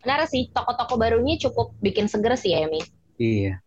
Benar 0.01 0.19
sih, 0.29 0.43
toko-toko 0.53 0.93
barunya 1.01 1.35
cukup 1.41 1.73
bikin 1.81 2.05
seger 2.05 2.33
sih 2.37 2.53
ya, 2.53 2.69
Mi. 2.69 2.81
iya 3.17 3.61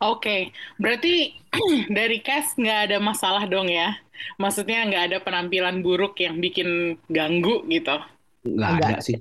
Oke, 0.00 0.52
berarti 0.80 1.36
dari 1.98 2.20
cast 2.24 2.56
nggak 2.56 2.80
ada 2.88 2.96
masalah 3.00 3.44
dong 3.44 3.68
ya? 3.68 3.96
Maksudnya 4.40 4.84
nggak 4.88 5.04
ada 5.12 5.18
penampilan 5.24 5.80
buruk 5.84 6.16
yang 6.20 6.36
bikin 6.40 6.96
ganggu 7.08 7.64
gitu. 7.68 7.96
nggak 8.44 8.70
ada 8.80 8.96
sih 9.04 9.16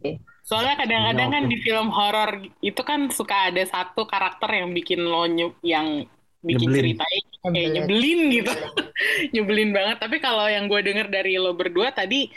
Soalnya 0.48 0.80
kadang-kadang 0.80 1.30
kan 1.36 1.44
Oke. 1.46 1.52
di 1.52 1.58
film 1.62 1.88
horor 1.92 2.30
itu 2.64 2.82
kan 2.82 3.12
suka 3.12 3.52
ada 3.52 3.64
satu 3.68 4.08
karakter 4.08 4.50
yang 4.64 4.72
bikin 4.72 5.04
lo 5.04 5.28
nyu- 5.28 5.60
yang 5.62 6.08
bikin 6.40 6.72
Nyebelin. 6.72 6.96
ceritanya 6.96 7.20
kayak 7.48 7.70
Nyebelin. 7.72 7.74
nyebelin 7.76 8.20
gitu. 8.36 8.52
nyebelin 9.34 9.70
banget. 9.72 9.98
Tapi 10.04 10.18
kalau 10.20 10.46
yang 10.48 10.68
gue 10.68 10.80
denger 10.84 11.08
dari 11.08 11.40
lo 11.40 11.56
berdua 11.56 11.92
tadi 11.96 12.28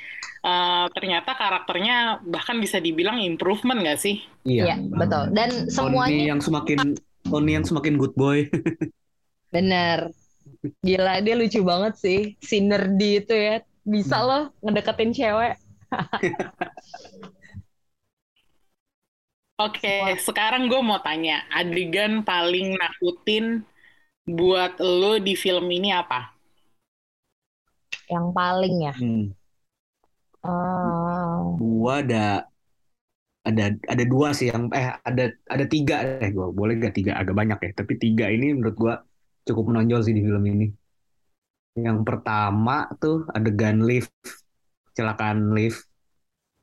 eh, 0.42 0.84
ternyata 0.94 1.30
karakternya 1.34 2.22
bahkan 2.24 2.58
bisa 2.58 2.78
dibilang 2.78 3.18
improvement 3.22 3.82
nggak 3.82 3.98
sih? 4.00 4.16
iya 4.44 4.62
Iya, 4.66 4.76
betul. 4.92 5.24
Dan 5.34 5.50
Tony 5.70 5.70
semuanya 5.70 6.24
yang 6.34 6.40
semakin 6.42 6.78
Tony 7.30 7.50
yang 7.54 7.66
semakin 7.66 7.94
good 7.98 8.14
boy 8.14 8.46
bener. 9.54 10.10
Gila, 10.82 11.18
dia 11.24 11.34
lucu 11.34 11.60
banget 11.62 11.94
sih. 11.98 12.18
Si 12.38 12.62
nerdy 12.62 13.22
itu 13.22 13.34
ya. 13.34 13.56
Bisa 13.82 14.16
Hmm. 14.18 14.26
loh 14.28 14.42
ngedeketin 14.62 15.10
cewek. 15.10 15.54
Oke, 19.62 20.18
sekarang 20.18 20.66
gue 20.66 20.80
mau 20.82 20.98
tanya, 20.98 21.44
adegan 21.52 22.24
paling 22.26 22.74
nakutin 22.74 23.62
buat 24.26 24.78
lo 24.78 25.18
di 25.18 25.34
film 25.34 25.66
ini 25.70 25.90
apa? 25.90 26.32
Yang 28.06 28.26
paling 28.34 28.76
ya. 28.82 28.94
hmm. 28.94 29.24
Eh, 30.42 31.38
gua 31.54 32.02
ada 32.02 32.50
ada 33.46 33.74
ada 33.86 34.04
dua 34.06 34.34
sih 34.34 34.50
yang 34.50 34.70
eh 34.74 34.90
ada 35.02 35.30
ada 35.46 35.64
tiga 35.70 36.02
eh 36.18 36.30
gua 36.34 36.50
boleh 36.50 36.78
gak 36.82 36.94
tiga 36.98 37.14
agak 37.14 37.34
banyak 37.34 37.58
ya 37.62 37.70
tapi 37.78 37.94
tiga 37.98 38.26
ini 38.26 38.54
menurut 38.54 38.74
gua 38.74 38.94
cukup 39.46 39.70
menonjol 39.70 40.02
sih 40.02 40.14
di 40.14 40.22
film 40.22 40.42
ini 40.46 40.66
yang 41.78 42.02
pertama 42.02 42.90
tuh 42.98 43.26
adegan 43.30 43.86
lift 43.86 44.10
kecelakaan 44.90 45.54
lift 45.54 45.86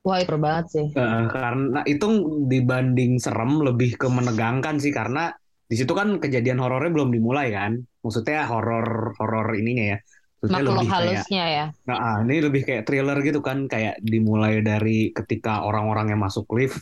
wah, 0.04 0.20
itu 0.20 0.36
banget 0.36 0.66
sih. 0.72 0.86
Eh, 0.92 1.24
karena 1.28 1.80
itu 1.84 2.06
dibanding 2.48 3.20
serem 3.20 3.60
lebih 3.64 4.00
ke 4.00 4.08
menegangkan 4.08 4.76
sih 4.80 4.92
karena 4.92 5.32
di 5.70 5.74
situ 5.78 5.92
kan 5.94 6.18
kejadian 6.18 6.58
horornya 6.62 6.90
belum 6.96 7.10
dimulai 7.14 7.48
kan 7.54 7.72
maksudnya 8.02 8.42
horor 8.50 9.14
horor 9.18 9.46
ininya 9.54 9.84
ya 9.94 9.98
maksudnya 10.40 10.64
lebih 10.66 10.88
kayak 10.88 10.92
halusnya 10.94 11.44
ya. 11.46 11.64
Nah, 11.88 11.96
ah, 11.96 12.16
ini 12.24 12.36
lebih 12.40 12.62
kayak 12.64 12.82
thriller 12.88 13.18
gitu 13.20 13.40
kan, 13.44 13.68
kayak 13.68 14.00
dimulai 14.00 14.64
dari 14.64 15.12
ketika 15.12 15.64
orang-orang 15.68 16.16
yang 16.16 16.20
masuk 16.24 16.48
lift, 16.56 16.80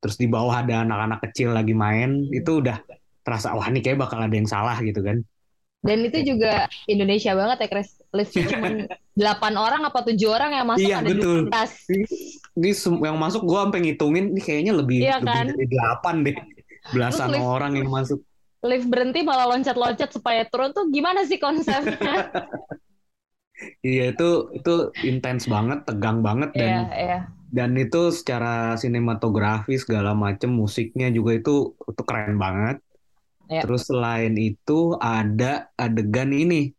terus 0.00 0.16
di 0.20 0.28
bawah 0.28 0.60
ada 0.60 0.84
anak-anak 0.84 1.20
kecil 1.30 1.56
lagi 1.56 1.72
main, 1.72 2.28
itu 2.28 2.60
udah 2.60 2.76
terasa 3.24 3.56
wah 3.56 3.64
ini 3.68 3.80
kayak 3.80 3.96
bakal 4.04 4.20
ada 4.20 4.32
yang 4.32 4.48
salah 4.48 4.76
gitu 4.84 5.00
kan. 5.00 5.24
Dan 5.78 6.04
itu 6.04 6.34
juga 6.34 6.66
Indonesia 6.90 7.32
banget 7.38 7.56
ya, 7.64 7.68
Chris. 7.70 7.90
Liftnya 8.12 8.44
cuma 8.50 8.66
8 9.20 9.54
orang 9.56 9.82
apa 9.86 10.00
7 10.04 10.28
orang 10.28 10.50
yang 10.52 10.66
masuk 10.66 10.88
Iya, 10.90 10.96
ada 11.00 11.08
betul. 11.08 11.38
12. 11.48 11.70
Ini 12.58 12.70
sem- 12.74 13.02
yang 13.04 13.16
masuk 13.16 13.42
gua 13.46 13.60
sampai 13.68 13.80
ngitungin, 13.88 14.24
ini 14.34 14.40
kayaknya 14.42 14.72
lebih 14.74 14.98
Iya 15.06 15.16
lebih 15.22 15.28
kan? 15.32 15.46
dari 15.54 15.66
delapan 15.70 16.14
deh, 16.26 16.36
belasan 16.92 17.28
lift- 17.30 17.46
orang 17.46 17.72
yang 17.78 17.88
masuk. 17.88 18.20
Lift 18.58 18.90
berhenti 18.90 19.22
malah 19.22 19.46
loncat-loncat 19.54 20.10
supaya 20.10 20.42
turun 20.50 20.74
tuh 20.74 20.90
gimana 20.90 21.22
sih 21.22 21.38
konsepnya? 21.38 22.26
Iya 23.82 24.14
itu 24.14 24.54
itu 24.54 24.74
intens 25.02 25.50
banget, 25.50 25.82
tegang 25.82 26.22
banget 26.22 26.54
dan 26.54 26.86
iya. 26.94 27.18
dan 27.50 27.74
itu 27.74 28.14
secara 28.14 28.78
sinematografi 28.78 29.74
segala 29.74 30.14
macam 30.14 30.54
musiknya 30.54 31.10
juga 31.10 31.34
itu 31.34 31.74
itu 31.74 32.02
keren 32.06 32.38
banget. 32.38 32.78
Ya. 33.50 33.66
Terus 33.66 33.88
selain 33.88 34.38
itu 34.38 34.94
ada 35.00 35.72
adegan 35.74 36.30
ini. 36.30 36.70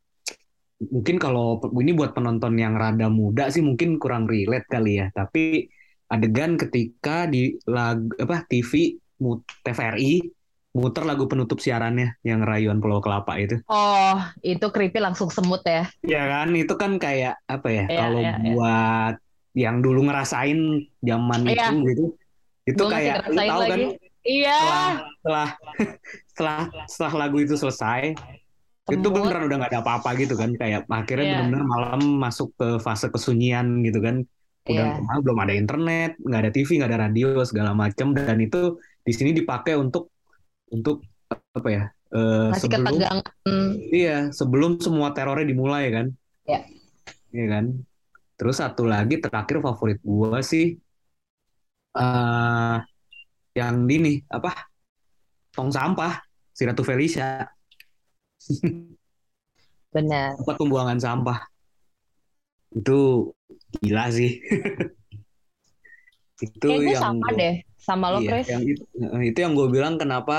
Mungkin 0.79 1.19
kalau 1.19 1.59
ini 1.75 1.91
buat 1.91 2.15
penonton 2.15 2.55
yang 2.55 2.79
rada 2.79 3.11
muda 3.11 3.51
sih 3.51 3.59
mungkin 3.59 3.99
kurang 3.99 4.31
relate 4.31 4.69
kali 4.71 5.03
ya. 5.03 5.11
Tapi 5.11 5.67
adegan 6.07 6.55
ketika 6.55 7.27
di 7.27 7.59
lag, 7.67 7.99
apa 8.15 8.47
TV 8.47 8.95
TVRI 9.67 10.38
muter 10.69 11.01
lagu 11.01 11.25
penutup 11.25 11.57
siarannya 11.57 12.13
yang 12.21 12.45
Rayuan 12.45 12.77
Pulau 12.77 13.01
Kelapa 13.01 13.41
itu. 13.41 13.57
Oh, 13.65 14.21
itu 14.45 14.61
creepy 14.69 15.01
langsung 15.01 15.33
semut 15.33 15.65
ya. 15.65 15.89
Ya 16.05 16.23
kan 16.29 16.53
itu 16.53 16.73
kan 16.77 17.01
kayak 17.01 17.41
apa 17.45 17.67
ya 17.67 17.83
Iya, 17.89 17.97
kalau 17.97 18.19
iya, 18.21 18.33
iya. 18.37 18.53
buat 18.53 19.15
yang 19.57 19.81
dulu 19.81 20.05
ngerasain 20.05 20.59
zaman 21.01 21.41
Iya. 21.49 21.73
itu 21.73 21.75
gitu. 21.89 22.05
Itu 22.69 22.81
Gua 22.85 22.91
kayak 22.93 23.15
lu 23.27 23.39
tahu 23.39 23.61
kan 23.65 23.69
lagi. 23.73 23.85
Iya. 24.19 24.59
setelah 24.59 24.93
setelah 25.17 25.47
setelah 26.29 26.59
setelah 26.85 27.13
lagu 27.17 27.37
itu 27.39 27.55
selesai 27.55 28.13
itu 28.89 28.99
Semut. 28.99 29.15
beneran 29.21 29.45
udah 29.47 29.57
nggak 29.57 29.71
ada 29.73 29.81
apa-apa 29.81 30.09
gitu 30.17 30.33
kan 30.33 30.53
kayak 30.53 30.85
akhirnya 30.85 31.25
Iya. 31.25 31.33
bener-bener 31.41 31.65
malam 31.65 32.01
masuk 32.21 32.53
ke 32.53 32.77
fase 32.77 33.09
kesunyian 33.09 33.81
gitu 33.81 34.01
kan 34.01 34.21
udah 34.69 34.85
Iya. 35.01 35.09
ah, 35.09 35.17
belum 35.17 35.37
ada 35.39 35.53
internet 35.55 36.13
nggak 36.21 36.41
ada 36.45 36.51
TV 36.53 36.69
nggak 36.77 36.89
ada 36.93 36.99
radio 37.09 37.41
segala 37.41 37.73
macam 37.73 38.13
dan 38.13 38.37
itu 38.37 38.77
di 39.01 39.13
sini 39.15 39.33
dipakai 39.33 39.73
untuk 39.73 40.13
untuk 40.69 41.01
apa 41.29 41.69
ya 41.69 41.83
Masih 42.09 42.65
sebelum 42.65 42.85
ketegangan. 42.89 43.25
iya 43.93 44.17
sebelum 44.33 44.81
semua 44.81 45.13
terornya 45.13 45.45
dimulai 45.45 45.93
kan? 45.93 46.07
Iya. 46.49 46.59
iya 47.29 47.45
kan? 47.53 47.65
Terus 48.39 48.55
satu 48.57 48.87
lagi 48.87 49.21
terakhir 49.21 49.61
favorit 49.61 49.99
gua 50.01 50.41
sih 50.41 50.73
eh 51.93 52.77
yang 53.53 53.85
ini 53.85 54.25
apa? 54.29 54.69
Tong 55.53 55.69
sampah 55.69 56.17
si 56.53 56.65
Ratu 56.65 56.85
Felicia. 56.85 57.45
Benar. 59.93 60.37
tempat 60.37 60.55
pembuangan 60.57 60.99
sampah. 61.01 61.39
Itu 62.73 63.29
gila 63.81 64.09
sih. 64.13 64.37
Itu 66.45 66.67
Kayak 66.71 66.79
gue 66.79 66.93
yang 66.95 67.03
sama 67.03 67.27
deh, 67.35 67.55
sama 67.89 68.07
lo 68.13 68.19
iya, 68.19 68.29
Chris. 68.29 68.49
yang 68.51 68.63
itu, 68.71 68.83
itu 69.29 69.37
yang 69.43 69.53
gue 69.59 69.67
bilang 69.75 69.95
kenapa 70.01 70.35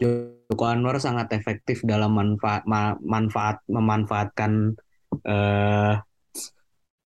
Joko 0.00 0.64
Anwar 0.72 0.96
sangat 1.06 1.28
efektif 1.38 1.84
dalam 1.84 2.10
manfaat 2.18 2.62
ma- 2.72 2.98
manfaat 3.04 3.56
memanfaatkan 3.68 4.52
eh 5.28 5.92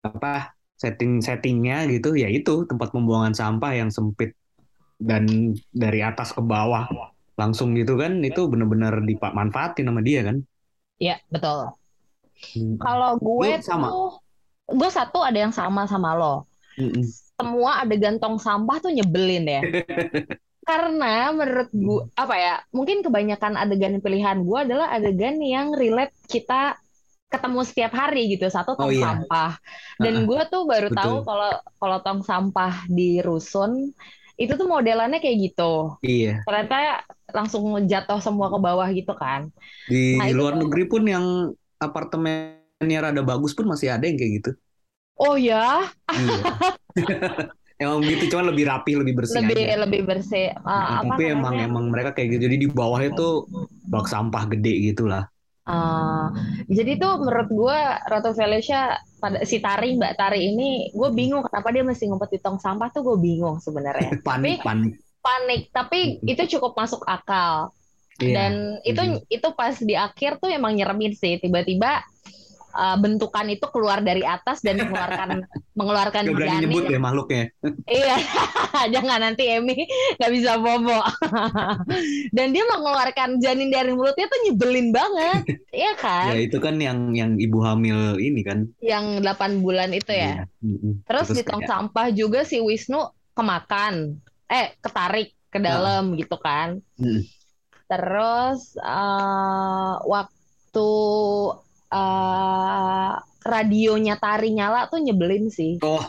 apa 0.09 0.55
setting-settingnya 0.79 1.77
gitu 1.93 2.15
ya 2.23 2.29
itu 2.31 2.53
tempat 2.71 2.89
pembuangan 2.95 3.35
sampah 3.35 3.73
yang 3.75 3.91
sempit 3.97 4.31
dan 4.99 5.55
dari 5.75 6.01
atas 6.03 6.35
ke 6.37 6.43
bawah 6.43 6.87
langsung 7.41 7.75
gitu 7.79 7.95
kan 8.03 8.13
itu 8.29 8.41
benar-benar 8.53 8.95
dimanfaatin 9.09 9.87
sama 9.91 10.03
dia 10.03 10.21
kan 10.29 10.37
Iya, 11.03 11.15
betul. 11.33 11.59
Hmm. 12.55 12.77
Kalau 12.83 13.11
gue 13.27 13.51
Lu 13.51 13.63
sama? 13.63 13.89
tuh, 13.89 14.07
gue 14.79 14.91
satu 14.99 15.19
ada 15.29 15.39
yang 15.45 15.55
sama 15.61 15.83
sama 15.93 16.11
lo. 16.21 16.27
Mm-mm. 16.79 17.13
Semua 17.39 17.87
adegan 17.87 18.19
tong 18.19 18.35
sampah 18.37 18.83
tuh 18.83 18.91
nyebelin 18.91 19.47
ya. 19.47 19.63
Karena 20.69 21.31
menurut 21.31 21.71
gue, 21.71 22.03
Hmm. 22.05 22.13
apa 22.19 22.35
ya, 22.37 22.55
mungkin 22.75 23.01
kebanyakan 23.01 23.55
adegan 23.57 24.03
pilihan 24.03 24.43
gue 24.43 24.59
adalah 24.59 24.91
adegan 24.91 25.39
yang 25.39 25.73
relate 25.73 26.13
kita 26.27 26.75
ketemu 27.31 27.61
setiap 27.63 27.93
hari 27.95 28.35
gitu. 28.35 28.51
Satu 28.51 28.75
Oh, 28.75 28.85
tong 28.85 28.93
iya. 28.93 29.01
sampah. 29.01 29.55
Dan 29.97 30.27
gue 30.27 30.41
tuh 30.51 30.67
baru 30.67 30.91
Betul. 30.91 30.99
tahu 30.99 31.15
kalau 31.25 31.53
kalau 31.79 31.99
tong 32.03 32.21
sampah 32.27 32.85
di 32.91 33.23
rusun 33.23 33.95
itu 34.35 34.53
tuh 34.55 34.67
modelannya 34.67 35.23
kayak 35.23 35.39
gitu. 35.51 35.95
iya 36.03 36.43
Ternyata 36.43 37.07
langsung 37.33 37.63
jatuh 37.87 38.19
semua 38.19 38.51
ke 38.51 38.59
bawah 38.59 38.89
gitu 38.91 39.15
kan. 39.15 39.49
di 39.87 40.19
Nah, 40.19 40.27
itu 40.27 40.37
luar 40.37 40.59
tuh- 40.59 40.67
negeri 40.67 40.85
pun 40.85 41.03
yang 41.07 41.25
apartemennya 41.79 42.99
rada 43.01 43.23
bagus 43.23 43.55
pun 43.55 43.65
masih 43.67 43.95
ada 43.95 44.05
yang 44.05 44.19
kayak 44.19 44.33
gitu 44.43 44.51
Oh 45.19 45.35
ya, 45.35 45.83
iya 46.09 46.43
emang 47.83 48.03
gitu 48.03 48.35
cuman 48.35 48.51
lebih 48.51 48.65
rapi 48.67 48.93
lebih 48.99 49.15
bersih 49.15 49.39
lebih 49.39 49.65
aja 49.65 49.77
lebih 49.87 50.03
bersih. 50.03 50.51
Nah, 50.63 50.67
Ah, 50.67 50.87
apa 51.03 51.15
tapi 51.15 51.23
emang 51.31 51.55
namanya? 51.55 51.67
emang 51.71 51.85
mereka 51.91 52.11
kayak 52.11 52.29
gitu 52.35 52.43
jadi 52.47 52.57
di 52.59 52.69
bawahnya 52.69 53.11
tuh 53.15 53.47
bak 53.85 54.07
sampah 54.07 54.47
gede 54.51 54.95
gitu 54.95 55.07
lah 55.07 55.27
Ah, 55.63 56.33
jadi 56.65 56.97
tuh 56.97 57.21
menurut 57.21 57.53
gue 57.53 57.79
Ratu 58.09 58.33
Felicia 58.33 58.97
pada 59.21 59.45
si 59.45 59.61
Tari 59.61 59.95
Mbak 59.95 60.17
Tari 60.17 60.41
ini 60.49 60.89
gue 60.91 61.11
bingung 61.13 61.45
kenapa 61.45 61.69
dia 61.69 61.85
mesti 61.85 62.09
ngumpet 62.09 62.31
di 62.33 62.41
tong 62.41 62.57
sampah 62.57 62.89
tuh 62.89 63.05
gue 63.05 63.17
bingung 63.21 63.61
sebenarnya. 63.61 64.17
panik 64.27 64.65
panik 64.65 64.97
Panik, 65.19 65.69
tapi 65.69 66.23
itu 66.25 66.57
cukup 66.57 66.73
masuk 66.73 67.05
akal. 67.05 67.69
Iya. 68.17 68.33
Dan 68.33 68.53
itu 68.81 69.03
itu 69.29 69.49
pas 69.53 69.77
di 69.77 69.93
akhir 69.93 70.41
tuh 70.41 70.49
emang 70.49 70.73
nyeremin 70.73 71.13
sih 71.13 71.37
tiba-tiba 71.37 72.01
uh, 72.79 72.95
bentukan 72.95 73.51
itu 73.51 73.67
keluar 73.69 73.99
dari 73.99 74.23
atas 74.23 74.63
dan 74.63 74.79
mengeluarkan 74.79 75.43
mengeluarkan 75.79 76.23
Gak 76.25 76.35
berani 76.35 76.51
janin. 76.55 76.63
nyebut 76.71 76.85
ya 76.87 76.99
makhluknya 76.99 77.45
Iya, 77.85 78.17
jangan 78.95 79.19
nanti 79.21 79.43
Emmy 79.51 79.83
nggak 80.17 80.33
bisa 80.33 80.57
bobo. 80.57 80.99
Dan 82.37 82.53
dia 82.53 82.65
mengeluarkan 82.67 83.39
janin 83.39 83.69
dari 83.69 83.91
mulutnya 83.91 84.27
tuh 84.27 84.41
nyebelin 84.45 84.89
banget, 84.91 85.43
iya 85.71 85.93
kan? 85.95 86.31
ya 86.35 86.39
itu 86.39 86.59
kan 86.59 86.77
yang 86.79 87.13
yang 87.13 87.35
ibu 87.37 87.59
hamil 87.61 88.17
ini 88.17 88.43
kan 88.43 88.69
Yang 88.79 89.25
8 89.25 89.65
bulan 89.65 89.91
itu 89.91 90.13
ya. 90.13 90.45
Iya. 90.45 90.63
Mm-mm. 90.63 90.93
Terus 91.05 91.27
di 91.33 91.43
tong 91.43 91.63
kayak- 91.63 91.71
sampah 91.71 92.07
juga 92.13 92.45
si 92.45 92.61
Wisnu 92.61 93.01
kemakan, 93.33 94.19
eh 94.47 94.77
ketarik 94.79 95.33
ke 95.49 95.59
dalam 95.59 96.13
gitu 96.15 96.37
kan. 96.37 96.79
Mm. 97.01 97.23
Terus 97.87 98.77
eh, 98.77 99.95
waktu 100.05 100.91
eh, 101.93 103.13
radionya 103.49 104.15
Tari 104.21 104.49
nyala 104.53 104.89
tuh 104.93 105.01
nyebelin 105.01 105.49
sih. 105.49 105.81
oh 105.83 106.05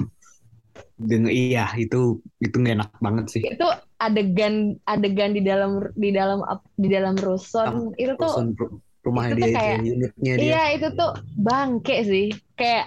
dengan 0.99 1.31
iya 1.31 1.71
itu 1.79 2.19
itu 2.43 2.55
nggak 2.59 2.75
enak 2.75 2.89
banget 2.99 3.25
sih. 3.31 3.41
Itu 3.47 3.67
adegan 3.99 4.75
adegan 4.83 5.31
di 5.31 5.41
dalam 5.43 5.79
di 5.95 6.09
dalam 6.11 6.39
di 6.75 6.87
dalam 6.91 7.15
rusun. 7.15 7.95
Itu 7.95 8.13
tuh 8.19 8.31
Rusun 8.35 8.47
ru- 8.59 8.79
rumahnya 9.07 9.31
itu 9.31 9.39
tuh 9.39 9.47
dia 9.47 9.55
kayak- 9.55 9.79
itu, 9.79 9.93
unitnya 9.95 10.33
dia. 10.35 10.43
Iya 10.43 10.61
itu 10.75 10.87
tuh 10.99 11.11
bangke 11.39 11.97
sih. 12.03 12.25
Kayak 12.59 12.85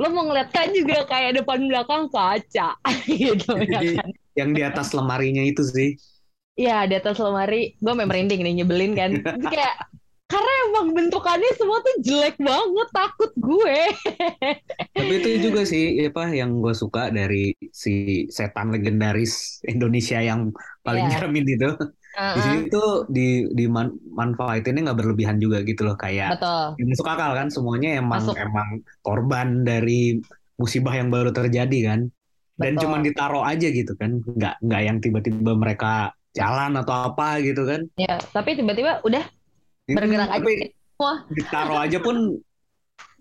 lo 0.00 0.08
mau 0.10 0.24
ngeliat 0.28 0.50
kan 0.50 0.68
juga 0.74 1.06
kayak 1.06 1.30
depan 1.40 1.60
belakang 1.68 2.04
kaca 2.10 2.68
gitu 3.08 3.52
ya 3.70 3.80
kan. 3.96 4.08
yang 4.36 4.50
di 4.56 4.62
atas 4.64 4.92
lemarinya 4.96 5.44
itu 5.44 5.62
sih. 5.64 5.96
Iya 6.60 6.84
di 6.84 6.94
atas 7.00 7.16
lemari. 7.16 7.80
Gue 7.80 7.92
memang 7.96 8.12
merinding 8.12 8.40
nih 8.44 8.54
nyebelin 8.60 8.92
kan. 8.92 9.10
Terus 9.24 9.48
kayak 9.48 9.74
karena 10.32 10.52
emang 10.66 10.86
bentukannya 10.96 11.52
semua 11.54 11.78
tuh 11.78 11.94
jelek 12.00 12.36
banget 12.40 12.88
takut 12.90 13.30
gue 13.36 13.78
Tapi 14.92 15.12
itu 15.20 15.28
juga 15.44 15.62
sih 15.62 16.00
apa 16.02 16.32
yang 16.32 16.58
gue 16.58 16.72
suka 16.72 17.12
dari 17.12 17.52
si 17.68 18.24
setan 18.28 18.72
legendaris 18.72 19.60
Indonesia 19.68 20.18
yang 20.18 20.48
paling 20.80 21.04
Iya. 21.04 21.12
nyeremin 21.20 21.46
itu. 21.46 21.70
Di 22.12 22.40
sini 22.40 22.60
tuh 22.68 23.08
di 23.08 23.48
di 23.52 23.64
man, 23.66 23.88
manfaatinnya 24.12 24.88
nggak 24.88 24.98
berlebihan 25.00 25.40
juga 25.40 25.64
gitu 25.64 25.88
loh 25.88 25.96
kayak 25.96 26.36
betul 26.36 26.76
ya 26.76 26.84
masuk 26.84 27.08
akal 27.08 27.32
kan 27.32 27.48
semuanya 27.48 27.96
emang 27.96 28.20
Masuk. 28.20 28.36
emang 28.36 28.68
korban 29.00 29.64
dari 29.64 30.20
musibah 30.56 30.92
yang 30.92 31.08
baru 31.08 31.32
terjadi 31.32 31.78
kan. 31.88 32.00
Dan 32.60 32.76
Betul. 32.76 32.82
cuma 32.84 32.96
ditaruh 33.00 33.44
aja 33.44 33.64
gitu 33.64 33.96
kan. 33.96 34.20
Nggak 34.28 34.60
nggak 34.60 34.82
yang 34.84 34.98
tiba-tiba 35.00 35.52
mereka 35.56 36.12
jalan 36.32 36.76
atau 36.76 37.12
apa 37.12 37.40
gitu 37.40 37.64
kan. 37.64 37.84
ya 37.96 38.16
tapi 38.32 38.56
tiba-tiba 38.56 39.00
udah 39.04 39.24
bergerak 39.88 40.28
aja 40.30 40.38
tapi 40.38 40.52
semua 40.70 41.14
ditaruh 41.34 41.78
aja 41.82 41.98
pun 41.98 42.16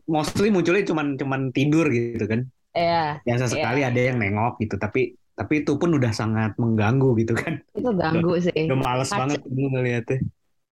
mostly 0.06 0.50
munculnya 0.54 0.86
cuman 0.86 1.18
cuman 1.18 1.42
tidur 1.56 1.90
gitu 1.90 2.26
kan. 2.26 2.46
ya 2.72 3.20
yang 3.28 3.36
sesekali 3.36 3.84
ada 3.84 4.00
yang 4.00 4.16
nengok 4.16 4.56
gitu 4.64 4.80
tapi 4.80 5.20
tapi 5.36 5.66
itu 5.66 5.76
pun 5.76 5.92
udah 5.92 6.16
sangat 6.16 6.56
mengganggu 6.56 7.20
gitu 7.20 7.36
kan 7.36 7.60
itu 7.76 7.92
ganggu 7.92 8.40
sih 8.40 8.64
udah 8.72 8.80
males 8.80 9.12
Kaca. 9.12 9.20
banget 9.20 9.40
gue 9.44 9.68
ngeliatnya 9.76 10.20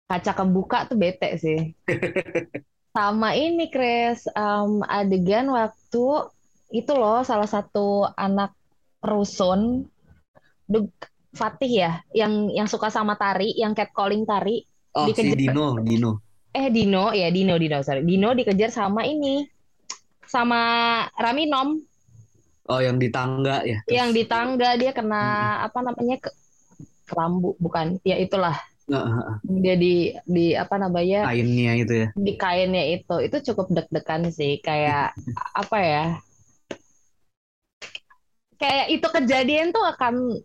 kaca 0.09 0.33
kebuka 0.37 0.79
tuh 0.89 0.97
bete 1.01 1.29
sih. 1.41 1.61
Sama 2.95 3.35
ini, 3.35 3.67
Chris, 3.75 4.31
em, 4.31 4.79
adegan 4.87 5.51
waktu 5.51 6.07
itu 6.71 6.93
loh 6.95 7.27
salah 7.27 7.51
satu 7.51 8.07
anak 8.15 8.55
rusun, 9.03 9.91
Dug 10.71 10.95
Fatih 11.35 11.73
ya, 11.83 11.93
yang 12.15 12.47
yang 12.55 12.71
suka 12.71 12.95
sama 12.95 13.19
tari, 13.19 13.51
yang 13.59 13.75
catcalling 13.75 14.23
tari. 14.23 14.63
Oh 14.95 15.07
si 15.11 15.35
Dikejar. 15.35 15.39
Dino 15.39 15.67
Dino 15.83 16.13
Eh 16.55 16.71
Dino, 16.71 17.11
ya 17.11 17.35
Dino, 17.35 17.59
Dino, 17.59 17.83
sorry. 17.83 18.07
Dino 18.07 18.31
dikejar 18.31 18.71
sama 18.71 19.03
ini, 19.03 19.43
sama 20.23 21.03
Raminom, 21.19 21.83
oh 22.71 22.81
yang 22.81 22.97
di 22.97 23.11
tangga 23.11 23.67
ya 23.67 23.83
yang 23.91 24.15
di 24.15 24.23
tangga 24.25 24.79
dia 24.79 24.95
kena 24.95 25.67
apa 25.67 25.83
namanya 25.83 26.17
ke 26.23 26.31
kelambu, 27.11 27.59
bukan? 27.61 27.99
Ya 28.07 28.17
itulah. 28.17 28.57
Heeh, 28.87 29.03
heeh. 29.03 29.37
Dia 29.61 29.75
di 29.75 29.95
di 30.25 30.47
apa 30.55 30.79
namanya? 30.79 31.27
kainnya 31.27 31.73
itu 31.75 31.95
ya 32.05 32.09
di 32.15 32.33
kainnya 32.39 32.85
itu 32.95 33.17
itu 33.19 33.37
cukup 33.51 33.75
deg-degan 33.75 34.31
sih 34.31 34.63
kayak 34.63 35.11
apa 35.61 35.79
ya 35.83 36.05
kayak 38.55 38.87
itu 38.95 39.07
kejadian 39.11 39.75
tuh 39.75 39.83
akan 39.83 40.39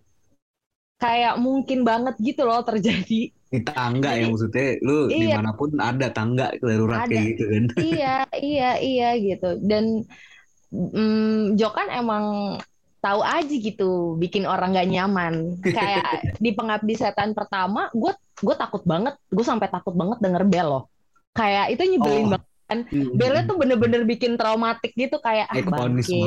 kayak 0.97 1.37
mungkin 1.37 1.85
banget 1.85 2.17
gitu 2.19 2.43
loh 2.43 2.65
terjadi. 2.65 3.31
Di 3.49 3.59
tangga 3.65 4.13
ya 4.13 4.21
Jadi- 4.21 4.29
maksudnya 4.29 4.67
lu 4.85 4.97
Iya. 5.09 5.17
di 5.17 5.27
mana 5.33 5.51
pun 5.57 5.69
ada 5.75 6.07
tangga 6.09 6.53
darurat 6.61 7.05
Ada. 7.05 7.09
kayak 7.09 7.25
gitu 7.33 7.43
kan. 7.45 7.63
iya, 7.93 8.15
iya, 8.37 8.69
iya 8.77 9.09
gitu. 9.17 9.49
Dan 9.59 10.05
mm, 10.69 11.57
Jo 11.57 11.73
kan 11.73 11.89
emang 11.89 12.25
tahu 12.99 13.23
aja 13.23 13.49
gitu 13.49 14.15
bikin 14.15 14.45
orang 14.45 14.77
gak 14.77 14.85
nyaman. 14.85 15.33
Kayak 15.59 16.05
di 16.43 16.53
Pengabdi 16.53 16.93
Setan 16.93 17.33
pertama, 17.33 17.89
gue 17.89 18.13
gue 18.39 18.55
takut 18.55 18.85
banget, 18.85 19.17
gue 19.27 19.41
sampai 19.41 19.67
takut 19.67 19.97
banget 19.97 20.21
denger 20.21 20.45
bel 20.45 20.67
loh. 20.69 20.83
Kayak 21.33 21.73
itu 21.73 21.83
nyebelin 21.89 22.25
Oh. 22.25 22.29
banget. 22.37 22.45
Belnya 23.17 23.49
tuh 23.49 23.57
bener-bener 23.57 24.05
bikin 24.05 24.37
traumatik 24.37 24.93
gitu 24.93 25.17
kayak 25.17 25.49
ah 25.49 25.57
bangke, 25.57 26.21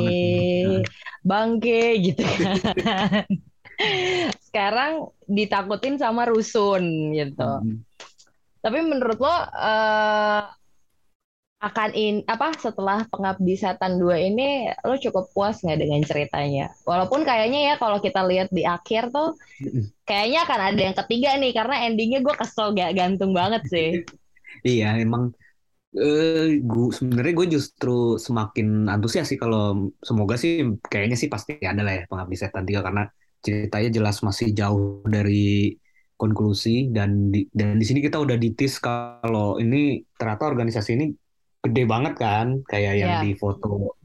bangke 1.23 1.83
gitu 2.03 2.19
kan. 2.19 2.59
Sekarang 4.47 5.09
ditakutin 5.25 5.97
sama 5.97 6.29
rusun 6.29 7.13
gitu. 7.15 7.51
Mm. 7.63 7.81
Tapi 8.63 8.79
menurut 8.79 9.19
lo 9.19 9.35
eh, 9.59 10.43
akan 11.63 11.89
in 11.95 12.27
apa 12.27 12.51
setelah 12.59 13.07
Pengabdi 13.07 13.55
Setan 13.55 13.95
2 13.95 14.19
ini 14.19 14.67
lo 14.83 14.99
cukup 14.99 15.31
puas 15.31 15.63
nggak 15.63 15.79
dengan 15.79 16.03
ceritanya? 16.03 16.75
Walaupun 16.83 17.23
kayaknya 17.23 17.71
ya 17.71 17.73
kalau 17.79 18.03
kita 18.03 18.19
lihat 18.27 18.51
di 18.51 18.67
akhir 18.67 19.15
tuh 19.15 19.39
Mm-mm. 19.63 19.87
kayaknya 20.03 20.43
akan 20.43 20.59
ada 20.59 20.81
yang 20.91 20.95
ketiga 20.99 21.39
nih 21.39 21.55
karena 21.55 21.75
endingnya 21.87 22.19
gue 22.19 22.35
kesel 22.35 22.75
gak 22.75 22.91
gantung 22.99 23.31
banget 23.31 23.63
sih. 23.71 23.89
Iya, 24.63 25.01
emang 25.01 25.33
eh 25.97 26.61
gua 26.61 26.89
sebenarnya 26.93 27.33
gue 27.37 27.47
justru 27.57 28.21
semakin 28.21 28.85
antusias 28.85 29.27
sih 29.29 29.37
kalau 29.37 29.93
semoga 30.01 30.37
sih 30.37 30.77
kayaknya 30.89 31.17
sih 31.17 31.29
pasti 31.29 31.57
ada 31.61 31.81
lah 31.81 31.93
ya 31.97 32.03
Pengabdi 32.05 32.37
Setan 32.37 32.63
3 32.63 32.85
karena 32.85 33.09
ceritanya 33.43 33.89
jelas 33.91 34.23
masih 34.23 34.55
jauh 34.55 35.03
dari 35.03 35.75
konklusi 36.15 36.87
dan 36.95 37.27
di, 37.29 37.43
dan 37.51 37.75
di 37.75 37.83
sini 37.83 37.99
kita 37.99 38.15
udah 38.23 38.39
ditis 38.39 38.79
kalau 38.79 39.59
ini 39.59 39.99
ternyata 40.15 40.47
organisasi 40.47 40.95
ini 40.95 41.05
gede 41.59 41.83
banget 41.83 42.13
kan 42.15 42.63
kayak 42.63 42.93
yang 42.99 43.11
Iya. 43.19 43.23
di 43.27 43.31
foto 43.35 43.99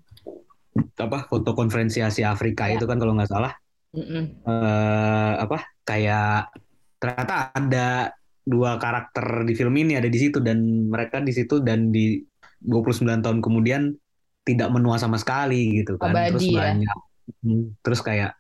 apa 0.98 1.26
foto 1.30 1.54
konferensi 1.54 2.02
Asia 2.02 2.34
Afrika 2.34 2.66
Iya. 2.66 2.82
itu 2.82 2.84
kan 2.90 2.98
kalau 2.98 3.14
nggak 3.14 3.30
salah 3.30 3.54
eh 3.98 5.32
apa 5.38 5.64
kayak 5.82 6.52
ternyata 6.98 7.54
ada 7.54 8.12
dua 8.42 8.76
karakter 8.78 9.46
di 9.46 9.54
film 9.54 9.74
ini 9.78 9.94
ada 9.98 10.10
di 10.10 10.18
situ 10.18 10.42
dan 10.42 10.88
mereka 10.90 11.20
di 11.22 11.32
situ 11.34 11.60
dan 11.62 11.90
di 11.94 12.18
29 12.62 13.22
tahun 13.22 13.38
kemudian 13.38 13.94
tidak 14.42 14.68
menua 14.72 14.96
sama 14.98 15.20
sekali 15.20 15.82
gitu 15.84 16.00
kan 16.00 16.10
terus 16.16 16.42
Abadi 16.42 16.48
ya. 16.50 16.58
banyak 16.72 16.98
hmm, 17.44 17.64
terus 17.84 18.00
kayak 18.02 18.37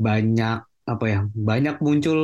banyak 0.00 0.58
apa 0.88 1.04
ya 1.06 1.20
banyak 1.28 1.76
muncul 1.84 2.18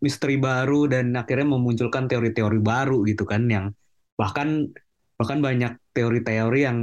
misteri 0.00 0.38
baru 0.38 0.88
dan 0.88 1.12
akhirnya 1.12 1.52
memunculkan 1.52 2.06
teori-teori 2.08 2.62
baru 2.62 3.02
gitu 3.04 3.26
kan 3.26 3.44
yang 3.50 3.74
bahkan 4.16 4.70
bahkan 5.18 5.44
banyak 5.44 5.76
teori-teori 5.92 6.60
yang 6.64 6.78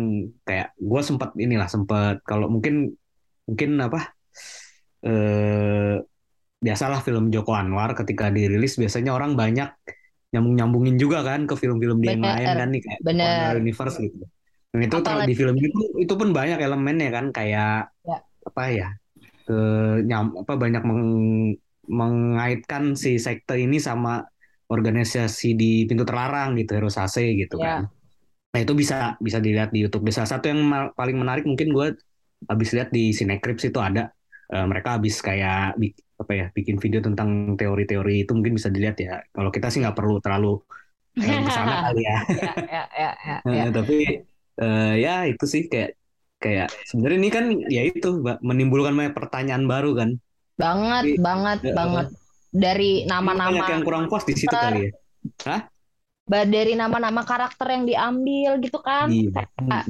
kayak 0.46 0.76
gue 0.78 1.02
sempat 1.02 1.34
inilah 1.34 1.66
sempat 1.66 2.22
kalau 2.22 2.52
mungkin 2.52 2.94
mungkin 3.50 3.80
apa 3.82 4.14
eh 5.02 5.96
biasalah 6.58 7.06
film 7.06 7.30
Joko 7.30 7.54
Anwar 7.54 7.94
ketika 7.94 8.34
dirilis 8.34 8.78
biasanya 8.78 9.14
orang 9.14 9.38
banyak 9.38 9.70
nyambung-nyambungin 10.34 10.98
juga 10.98 11.22
kan 11.24 11.46
ke 11.46 11.54
film-film 11.56 12.02
dia 12.02 12.18
yang 12.18 12.26
lain 12.26 12.46
kan 12.46 12.68
nih 12.70 12.82
kayak 12.84 13.00
Joko 13.00 13.08
bener. 13.10 13.30
Anwar 13.48 13.58
Universe 13.58 13.98
gitu. 14.02 14.18
Dan 14.68 14.80
itu 14.84 14.96
Apalagi- 15.00 15.30
di 15.30 15.34
film 15.34 15.56
itu 15.56 15.80
itu 15.98 16.14
pun 16.14 16.30
banyak 16.36 16.60
elemennya 16.60 17.10
kan 17.10 17.26
kayak 17.32 17.90
Ya. 18.04 18.18
apa 18.44 18.64
ya 18.70 18.90
ke 19.48 19.54
nyam 20.10 20.26
apa 20.42 20.54
banyak 20.64 20.84
meng- 20.90 21.58
mengaitkan 22.00 22.84
si 23.04 23.10
sekte 23.26 23.56
ini 23.66 23.78
sama 23.90 24.12
organisasi 24.74 25.48
di 25.62 25.66
pintu 25.90 26.04
terlarang 26.10 26.50
gitu 26.60 26.72
Heroes 26.76 26.98
AC 27.00 27.18
gitu 27.42 27.56
Ya. 27.56 27.66
kan. 27.66 27.88
Nah 28.54 28.60
itu 28.64 28.74
bisa 28.82 28.96
bisa 29.28 29.40
dilihat 29.46 29.70
di 29.76 29.80
YouTube. 29.86 30.04
Salah 30.16 30.32
satu 30.34 30.46
yang 30.52 30.62
paling 31.00 31.18
menarik 31.22 31.46
mungkin 31.52 31.70
gue 31.78 31.88
habis 32.52 32.70
lihat 32.76 32.90
di 32.96 33.12
Cinecrypt 33.18 33.64
itu 33.72 33.80
ada 33.82 34.04
Eh, 34.48 34.64
mereka 34.72 34.96
habis 34.96 35.20
kayak 35.28 35.76
apa 36.22 36.32
ya 36.40 36.46
bikin 36.58 36.78
video 36.84 37.00
tentang 37.04 37.60
teori-teori 37.60 38.24
itu 38.24 38.32
mungkin 38.38 38.56
bisa 38.60 38.72
dilihat 38.72 38.96
ya. 39.04 39.20
Kalau 39.36 39.52
kita 39.56 39.68
sih 39.72 39.80
nggak 39.84 39.98
perlu 40.00 40.24
terlalu 40.24 40.48
eh, 41.24 41.38
bersama 41.46 41.76
kali 41.84 42.02
ya. 42.10 42.18
Ya, 42.38 42.90
ya, 43.00 43.12
ya. 43.28 43.38
Eh, 43.48 43.68
tapi 43.76 43.94
eh, 44.62 44.92
ya 45.04 45.12
itu 45.32 45.46
sih 45.54 45.62
kayak 45.72 45.90
kayak 46.38 46.70
sebenarnya 46.86 47.18
ini 47.18 47.30
kan 47.34 47.46
ya 47.66 47.82
itu 47.90 48.22
menimbulkan 48.46 48.94
banyak 48.94 49.14
pertanyaan 49.18 49.66
baru 49.66 49.98
kan. 49.98 50.10
Banget, 50.58 51.04
Jadi, 51.06 51.22
banget, 51.22 51.60
ya, 51.66 51.74
banget. 51.74 52.08
Dari 52.48 52.92
Banyak 53.06 53.10
nama-nama 53.14 53.66
yang 53.70 53.84
kurang 53.86 54.06
puas 54.10 54.26
di 54.26 54.34
situ 54.34 54.54
kali 54.54 54.90
ya. 54.90 55.70
ba- 56.28 56.50
dari 56.50 56.74
nama-nama 56.74 57.22
karakter 57.22 57.68
yang 57.74 57.84
diambil 57.86 58.52
gitu 58.62 58.80
kan. 58.82 59.10
Iya. 59.10 59.46
Kayak 59.54 59.86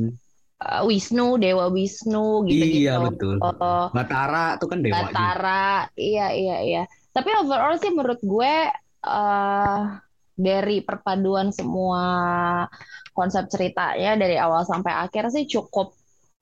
uh, 0.63 0.81
Wisnu, 0.83 1.39
Dewa 1.39 1.71
Wisnu 1.71 2.45
gitu-gitu. 2.49 2.83
Iya 2.83 2.93
betul. 2.99 3.35
Oh, 3.39 3.87
Batara 3.91 4.57
tuh 4.59 4.67
kan 4.67 4.79
dewa 4.83 5.07
juga. 5.07 5.13
Batara, 5.13 5.71
iya 5.95 6.33
iya 6.33 6.57
iya. 6.63 6.83
Tapi 7.15 7.29
overall 7.33 7.77
sih 7.81 7.91
menurut 7.91 8.21
gue 8.21 8.53
eh 9.07 9.81
dari 10.37 10.85
perpaduan 10.85 11.49
semua 11.49 12.05
konsep 13.17 13.49
ceritanya 13.49 14.13
dari 14.13 14.37
awal 14.37 14.61
sampai 14.69 14.93
akhir 14.93 15.33
sih 15.33 15.49
cukup 15.49 15.96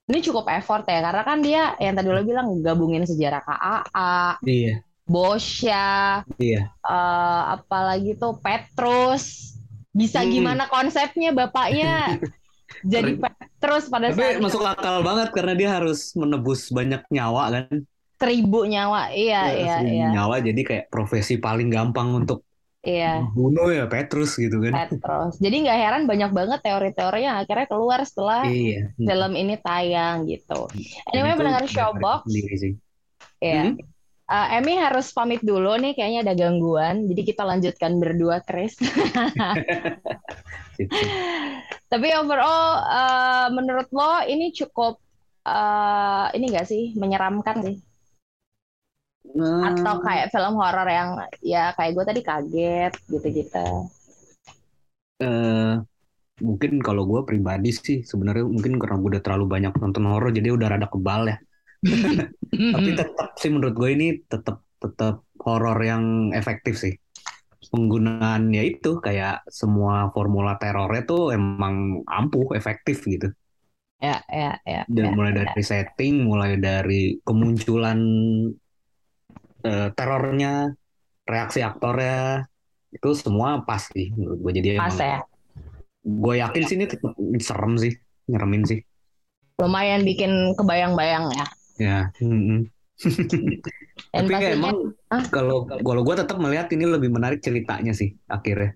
ini 0.05 0.19
cukup 0.21 0.45
effort 0.53 0.85
ya 0.85 1.01
karena 1.01 1.23
kan 1.25 1.37
dia 1.41 1.73
yang 1.81 1.97
tadi 1.97 2.07
lo 2.13 2.21
bilang 2.21 2.47
gabungin 2.61 3.03
sejarah 3.03 3.41
KAA, 3.41 4.37
Iya. 4.45 4.73
Bosya, 5.05 5.85
Iya. 6.37 6.69
eh 6.69 7.41
apalagi 7.57 8.17
tuh 8.17 8.37
Petrus. 8.37 9.53
Bisa 9.95 10.21
Hmm. 10.21 10.29
gimana 10.29 10.67
konsepnya 10.67 11.31
bapaknya 11.31 12.19
jadi 12.93 13.15
Petrus 13.17 13.87
pada 13.87 14.11
Tapi 14.11 14.21
saat 14.21 14.43
masuk 14.43 14.61
akal 14.61 15.01
banget 15.01 15.29
karena 15.33 15.53
dia 15.55 15.69
harus 15.73 16.11
menebus 16.13 16.69
banyak 16.69 17.01
nyawa 17.09 17.43
kan. 17.53 17.65
seribu 18.15 18.63
nyawa. 18.63 19.11
Iya 19.11 19.41
iya 19.55 19.75
Seribu 19.79 19.91
iya. 19.91 20.07
Nyawa 20.15 20.35
jadi 20.39 20.61
kayak 20.63 20.85
profesi 20.87 21.35
paling 21.35 21.67
gampang 21.67 22.15
untuk 22.15 22.47
Iya. 22.85 23.25
bunuh 23.33 23.73
ya 23.73 23.89
Petrus 23.89 24.37
gitu 24.37 24.61
kan. 24.61 24.85
Petros. 24.85 25.41
Jadi 25.41 25.65
nggak 25.65 25.77
heran 25.77 26.03
banyak 26.05 26.29
banget 26.29 26.59
teori-teori 26.61 27.25
yang 27.25 27.41
akhirnya 27.41 27.65
keluar 27.65 27.99
setelah 28.05 28.45
Iya. 28.45 28.93
film 28.93 29.31
ini 29.33 29.55
tayang 29.57 30.29
gitu. 30.29 30.69
Anyway, 31.09 31.33
Itu 31.33 31.37
mendengar 31.41 31.65
showbox, 31.65 32.29
sendiri 32.29 32.55
sih. 32.55 32.73
ya. 33.41 33.73
Hmm? 33.73 33.75
Eh, 34.25 34.47
Emmy 34.57 34.73
harus 34.73 35.09
pamit 35.09 35.41
dulu 35.41 35.77
nih, 35.77 35.93
kayaknya 35.93 36.25
ada 36.25 36.33
gangguan. 36.33 37.05
Jadi 37.05 37.21
kita 37.25 37.41
lanjutkan 37.41 37.97
berdua, 37.97 38.41
Chris. 38.41 38.77
Tapi 41.91 42.07
overall, 42.17 42.65
eh, 42.83 43.47
menurut 43.53 43.87
lo 43.89 44.25
ini 44.25 44.51
cukup 44.51 44.99
eh, 45.45 46.25
ini 46.33 46.45
nggak 46.49 46.65
sih 46.65 46.97
menyeramkan 46.97 47.61
sih? 47.61 47.77
Atau 49.33 49.95
kayak 49.99 50.29
film 50.31 50.53
horor 50.55 50.87
yang 50.87 51.09
ya 51.41 51.73
kayak 51.75 51.91
gue 51.97 52.05
tadi 52.05 52.21
kaget 52.21 52.93
gitu-gitu. 53.09 53.67
eh 55.15 55.79
mungkin 56.43 56.83
kalau 56.83 57.07
gue 57.07 57.23
pribadi 57.23 57.71
sih 57.71 58.03
sebenarnya 58.03 58.43
mungkin 58.43 58.75
karena 58.75 58.99
gue 58.99 59.09
udah 59.15 59.23
terlalu 59.23 59.45
banyak 59.47 59.73
nonton 59.79 60.03
horor 60.11 60.35
jadi 60.35 60.51
udah 60.51 60.67
rada 60.75 60.87
kebal 60.91 61.31
ya. 61.31 61.37
Tapi 62.75 62.89
tetap 62.91 63.39
sih 63.39 63.49
menurut 63.51 63.75
gue 63.75 63.89
ini 63.95 64.07
tetap 64.27 64.59
tetap 64.83 65.23
horor 65.39 65.79
yang 65.79 66.35
efektif 66.35 66.75
sih. 66.75 66.93
Penggunaan 67.71 68.53
ya 68.53 68.61
itu 68.61 69.01
kayak 69.01 69.47
semua 69.49 70.11
formula 70.13 70.59
terornya 70.59 71.03
tuh 71.07 71.33
emang 71.33 72.03
ampuh, 72.05 72.53
efektif 72.53 73.07
gitu. 73.07 73.31
Ya, 74.03 74.21
ya, 74.27 74.59
ya. 74.67 74.81
Dan 74.91 75.11
ya, 75.11 75.11
mulai 75.15 75.33
ya. 75.33 75.37
dari 75.47 75.63
setting, 75.63 76.27
mulai 76.27 76.59
dari 76.59 77.17
kemunculan 77.23 77.99
eh, 79.65 79.89
terornya, 79.97 80.71
reaksi 81.25 81.65
aktornya, 81.65 82.45
itu 82.93 83.09
semua 83.17 83.65
pas 83.65 83.81
sih 83.81 84.13
menurut 84.13 84.39
gue. 84.39 84.51
Jadi 84.61 84.67
Pas 84.77 84.93
emang 84.93 85.01
ya. 85.01 85.19
gue 86.05 86.33
yakin 86.37 86.63
sih 86.69 86.75
ini 86.77 86.85
serem 87.41 87.73
sih, 87.81 87.93
nyeremin 88.29 88.63
sih. 88.63 88.79
Lumayan 89.57 90.05
bikin 90.05 90.53
kebayang-bayang 90.53 91.33
ya. 91.33 91.45
Ya. 91.81 91.99
Dan 94.15 94.23
Tapi 94.27 94.31
kayak 94.31 94.55
emang 94.55 94.95
Ah. 95.11 95.23
kalau 95.27 95.67
kalau 95.67 96.01
gue 96.03 96.15
tetap 96.15 96.39
melihat 96.39 96.67
ini 96.71 96.87
lebih 96.87 97.11
menarik 97.11 97.39
ceritanya 97.43 97.91
sih 97.91 98.15
akhirnya. 98.27 98.75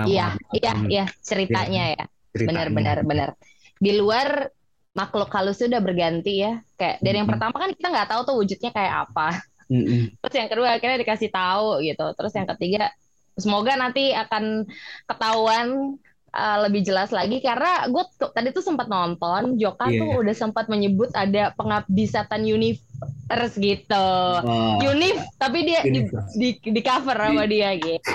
Iya, 0.00 0.32
iya, 0.56 0.72
iya, 0.88 1.04
ceritanya 1.20 1.84
ya. 1.92 2.04
ceritanya. 2.32 2.70
Benar, 2.72 2.72
benar, 2.72 2.98
benar. 3.04 3.28
Di 3.76 3.92
luar 4.00 4.48
makhluk 4.90 5.30
halus 5.30 5.58
sudah 5.58 5.78
berganti 5.78 6.42
ya. 6.42 6.58
Kayak 6.74 6.96
dari 7.00 7.16
yang 7.22 7.28
pertama 7.30 7.54
kan 7.54 7.70
kita 7.70 7.88
nggak 7.88 8.08
tahu 8.10 8.20
tuh 8.26 8.36
wujudnya 8.42 8.70
kayak 8.70 8.94
apa. 9.10 9.28
Terus 10.18 10.34
yang 10.34 10.48
kedua 10.50 10.68
akhirnya 10.74 10.98
dikasih 10.98 11.30
tahu 11.30 11.78
gitu. 11.86 12.06
Terus 12.18 12.32
yang 12.34 12.48
ketiga 12.56 12.90
semoga 13.38 13.78
nanti 13.78 14.10
akan 14.10 14.66
ketahuan 15.06 15.94
uh, 16.34 16.58
lebih 16.66 16.82
jelas 16.82 17.14
lagi 17.14 17.38
karena 17.38 17.86
gue 17.86 18.02
tadi 18.34 18.50
tuh 18.50 18.60
sempat 18.60 18.90
nonton 18.90 19.54
Joka 19.56 19.88
Iya. 19.88 20.02
tuh 20.02 20.10
udah 20.26 20.34
sempat 20.34 20.66
menyebut 20.66 21.14
ada 21.14 21.54
pengabdi 21.54 22.04
setan 22.04 22.42
universe 22.42 23.54
gitu. 23.56 24.10
Wah, 24.42 24.82
Unif 24.82 25.22
tapi 25.38 25.62
dia 25.64 25.86
di, 25.86 26.02
di, 26.34 26.48
di 26.58 26.80
cover 26.82 27.14
sama 27.14 27.46
dia 27.46 27.70
gitu. 27.78 28.10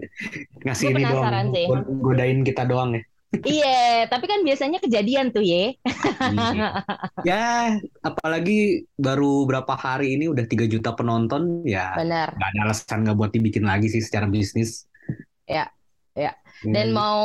ngasih 0.64 0.86
Gua 0.88 0.92
ini 0.96 1.02
doang, 1.04 1.12
penasaran 1.20 1.46
sih. 1.52 1.66
god- 1.68 1.88
godain 2.00 2.40
kita 2.42 2.62
doang 2.64 2.90
ya. 2.96 3.02
Iya, 3.42 4.06
tapi 4.06 4.24
kan 4.30 4.46
biasanya 4.46 4.78
kejadian 4.78 5.34
tuh 5.34 5.42
ye. 5.42 5.74
Iya. 6.20 6.68
ya, 7.26 7.44
apalagi 8.00 8.86
baru 8.94 9.42
berapa 9.44 9.74
hari 9.74 10.14
ini 10.14 10.30
udah 10.30 10.46
3 10.46 10.70
juta 10.70 10.94
penonton, 10.94 11.66
ya 11.66 11.92
Benar. 11.98 12.38
nggak 12.38 12.50
ada 12.54 12.60
alasan 12.70 13.02
nggak 13.02 13.16
buat 13.18 13.32
dibikin 13.34 13.66
lagi 13.66 13.90
sih 13.90 14.00
secara 14.00 14.30
bisnis. 14.30 14.86
Ya, 15.44 15.68
ya. 16.14 16.32
Dan 16.62 16.92
Hmm. 16.92 16.96
mau 16.96 17.24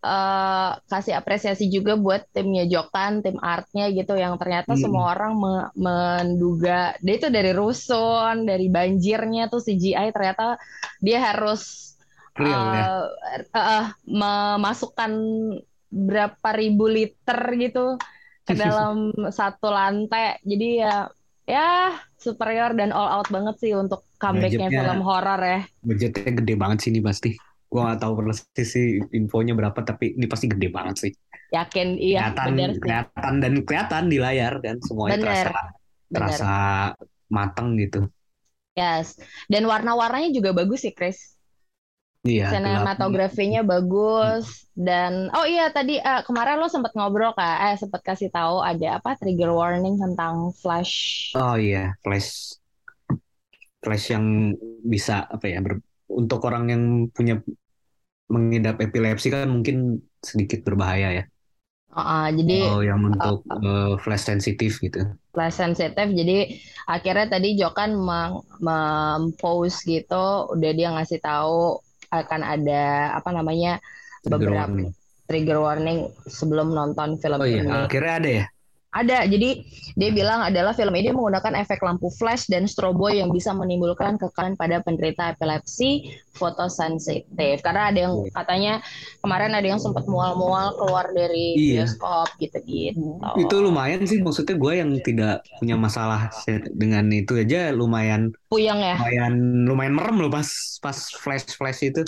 eh, 0.00 0.70
kasih 0.88 1.12
apresiasi 1.12 1.68
juga 1.68 1.92
buat 1.92 2.24
timnya 2.32 2.64
Jokan, 2.64 3.20
tim 3.20 3.36
artnya 3.36 3.92
gitu 3.92 4.16
yang 4.16 4.40
ternyata 4.40 4.72
Hmm. 4.72 4.80
semua 4.80 5.12
orang 5.12 5.36
me- 5.36 5.70
menduga 5.76 6.96
dia 7.04 7.20
itu 7.20 7.28
dari 7.28 7.52
rusun, 7.52 8.48
dari 8.48 8.72
banjirnya 8.72 9.52
tuh 9.52 9.60
CGI 9.60 10.08
ternyata 10.08 10.56
dia 11.04 11.20
harus 11.20 11.89
Ya. 12.38 13.06
eh, 13.34 13.42
eh, 13.42 13.58
eh, 13.58 13.86
memasukkan 14.06 15.12
berapa 15.90 16.48
ribu 16.54 16.86
liter 16.86 17.38
gitu 17.58 17.98
ke 18.46 18.54
dalam 18.62 19.10
satu 19.30 19.68
lantai. 19.68 20.38
Jadi 20.46 20.68
ya 20.80 21.10
ya 21.50 21.98
superior 22.14 22.78
dan 22.78 22.94
all 22.94 23.10
out 23.20 23.28
banget 23.28 23.58
sih 23.58 23.72
untuk 23.74 24.06
comebacknya 24.22 24.70
film 24.70 25.00
horor 25.02 25.40
ya. 25.42 25.60
Budgetnya 25.82 26.32
gede 26.38 26.54
banget 26.54 26.78
sih 26.86 26.90
ini 26.94 27.00
pasti. 27.02 27.30
Gua 27.70 27.90
nggak 27.90 28.00
tahu 28.02 28.12
persis 28.18 28.68
sih 28.70 28.98
infonya 29.14 29.54
berapa, 29.54 29.78
tapi 29.86 30.18
ini 30.18 30.26
pasti 30.26 30.50
gede 30.50 30.68
banget 30.74 30.96
sih. 31.06 31.12
Yakin 31.50 31.98
iya 31.98 32.30
kelihatan, 32.30 32.46
benar 32.54 32.70
sih. 32.74 32.82
kelihatan 32.82 33.32
dan 33.42 33.52
kelihatan 33.62 34.04
di 34.10 34.18
layar 34.22 34.54
dan 34.62 34.78
semuanya 34.82 35.18
Bener, 35.18 35.26
terasa 35.26 35.58
terasa 36.10 36.52
matang 37.30 37.78
gitu. 37.78 38.10
Yes. 38.74 39.18
Dan 39.46 39.66
warna-warnanya 39.66 40.30
juga 40.34 40.50
bagus 40.54 40.82
sih, 40.82 40.94
Chris. 40.94 41.38
Iya. 42.24 42.48
Sinematografinya 42.50 43.60
bagus 43.72 44.44
dan 44.74 45.12
oh 45.38 45.46
iya 45.46 45.64
tadi 45.76 45.94
eh, 46.08 46.20
kemarin 46.26 46.56
lo 46.60 46.66
sempat 46.74 46.92
ngobrol 46.96 47.30
kak, 47.38 47.56
eh 47.68 47.74
sempat 47.82 48.00
kasih 48.08 48.28
tahu 48.36 48.56
ada 48.70 48.86
apa 48.98 49.10
trigger 49.20 49.50
warning 49.60 49.94
tentang 50.02 50.34
flash. 50.60 50.94
Oh 51.34 51.56
iya, 51.58 51.94
flash 52.02 52.30
flash 53.82 54.04
yang 54.14 54.26
bisa 54.92 55.12
apa 55.34 55.46
ya 55.52 55.58
ber- 55.64 55.82
untuk 56.20 56.40
orang 56.48 56.64
yang 56.72 56.82
punya 57.16 57.34
mengidap 58.34 58.76
epilepsi 58.86 59.28
kan 59.34 59.48
mungkin 59.50 59.76
sedikit 60.22 60.60
berbahaya 60.66 61.08
ya. 61.18 61.24
Oh, 61.94 62.26
jadi 62.38 62.58
Oh, 62.64 62.78
yang 62.88 63.00
untuk 63.10 63.36
eh, 63.64 63.90
flash 64.02 64.24
sensitif 64.30 64.72
gitu. 64.84 64.98
flash 65.34 65.56
sensitif. 65.62 66.06
Jadi 66.18 66.36
akhirnya 66.94 67.26
tadi 67.34 67.48
Jokan 67.60 67.90
meng- 68.08 68.42
mempost 68.66 69.86
gitu, 69.86 70.24
udah 70.54 70.70
dia 70.78 70.88
ngasih 70.94 71.20
tahu 71.22 71.78
akan 72.10 72.40
ada 72.54 72.82
apa 73.18 73.30
namanya 73.30 73.78
Trigger 74.24 74.50
beberapa 74.50 74.56
warning. 74.56 74.90
trigger 75.28 75.58
warning 75.62 75.98
sebelum 76.26 76.74
nonton 76.78 77.10
film 77.22 77.42
Oh 77.42 77.46
iya, 77.50 77.62
ini. 77.62 77.70
akhirnya 77.84 78.12
ada 78.18 78.28
ya. 78.38 78.44
Ada, 78.90 79.22
jadi 79.30 79.62
dia 79.94 80.10
bilang 80.10 80.42
adalah 80.42 80.74
film 80.74 80.90
ini 80.98 81.14
menggunakan 81.14 81.62
efek 81.62 81.78
lampu 81.78 82.10
flash 82.10 82.50
dan 82.50 82.66
strobo 82.66 83.06
yang 83.06 83.30
bisa 83.30 83.54
menimbulkan 83.54 84.18
kekalahan 84.18 84.58
pada 84.58 84.82
penderita 84.82 85.30
epilepsi 85.30 86.10
fotosensitif. 86.34 87.62
Karena 87.62 87.94
ada 87.94 87.98
yang 88.10 88.14
katanya 88.34 88.82
kemarin 89.22 89.54
ada 89.54 89.62
yang 89.62 89.78
sempat 89.78 90.10
mual-mual 90.10 90.74
keluar 90.74 91.06
dari 91.14 91.54
Iya. 91.54 91.86
bioskop 91.86 92.34
gitu-gitu. 92.42 93.22
Itu 93.38 93.54
lumayan 93.62 94.02
sih 94.10 94.18
maksudnya 94.18 94.58
gue 94.58 94.72
yang 94.82 94.90
tidak 95.06 95.46
punya 95.62 95.78
masalah 95.78 96.34
dengan 96.74 97.06
itu 97.14 97.38
aja 97.38 97.70
lumayan 97.70 98.34
Puyeng 98.50 98.82
ya? 98.82 98.98
lumayan 98.98 99.34
lumayan 99.70 99.94
merem 99.94 100.16
loh 100.18 100.30
pas 100.34 100.50
pas 100.82 100.98
flash 101.14 101.46
flash 101.54 101.86
itu. 101.86 102.02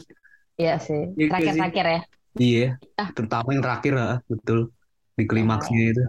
Iya 0.59 0.83
sih. 0.83 1.15
Iya 1.15 1.31
Terakhir-terakhir 1.31 1.87
ya. 1.87 2.01
Iya, 2.33 2.69
Ah. 2.99 3.09
terutama 3.15 3.55
yang 3.55 3.63
terakhir 3.63 3.93
ah, 3.95 4.17
betul 4.27 4.75
di 5.15 5.25
klimaksnya 5.31 5.83
itu. 5.95 6.03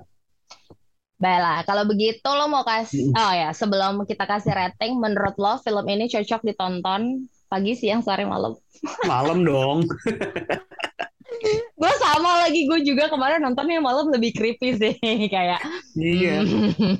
Baiklah, 1.24 1.64
kalau 1.64 1.88
begitu 1.88 2.28
lo 2.28 2.52
mau 2.52 2.68
kasih, 2.68 3.16
oh 3.16 3.32
ya, 3.32 3.56
sebelum 3.56 4.04
kita 4.04 4.28
kasih 4.28 4.52
rating, 4.52 5.00
menurut 5.00 5.40
lo 5.40 5.56
film 5.64 5.88
ini 5.88 6.12
cocok 6.12 6.44
ditonton 6.44 7.32
pagi, 7.48 7.80
siang, 7.80 8.04
sore, 8.04 8.28
malam? 8.28 8.60
Malam 9.08 9.48
dong. 9.48 9.88
Gue 11.80 11.94
sama 12.04 12.44
lagi, 12.44 12.68
gue 12.68 12.84
juga 12.84 13.08
kemarin 13.08 13.40
nontonnya 13.40 13.80
malam 13.80 14.12
lebih 14.12 14.36
creepy 14.36 14.76
sih, 14.76 14.94
kayak. 15.34 15.64
Iya. 15.96 16.44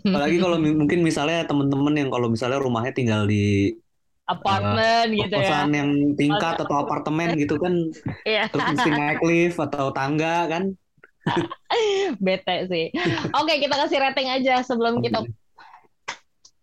Apalagi 0.08 0.38
kalau 0.40 0.56
mungkin 0.56 1.04
misalnya 1.04 1.44
temen-temen 1.44 1.94
yang 2.06 2.10
kalau 2.14 2.32
misalnya 2.32 2.64
rumahnya 2.64 2.96
tinggal 2.96 3.28
di 3.28 3.76
apartemen 4.24 5.12
gitu 5.12 5.36
ya. 5.36 5.68
yang 5.68 6.16
tingkat 6.16 6.56
atau 6.56 6.76
apartemen 6.80 7.36
gitu 7.36 7.60
kan, 7.60 7.92
Iya, 8.24 8.48
terus 8.48 8.64
mesti 8.72 8.90
naik 8.94 9.20
lift 9.20 9.60
atau 9.60 9.92
tangga 9.92 10.48
kan. 10.48 10.72
bete 12.26 12.56
sih. 12.68 12.86
Oke, 13.34 13.60
kita 13.60 13.76
kasih 13.80 14.00
rating 14.00 14.28
aja 14.30 14.62
sebelum 14.64 15.00
kita. 15.00 15.24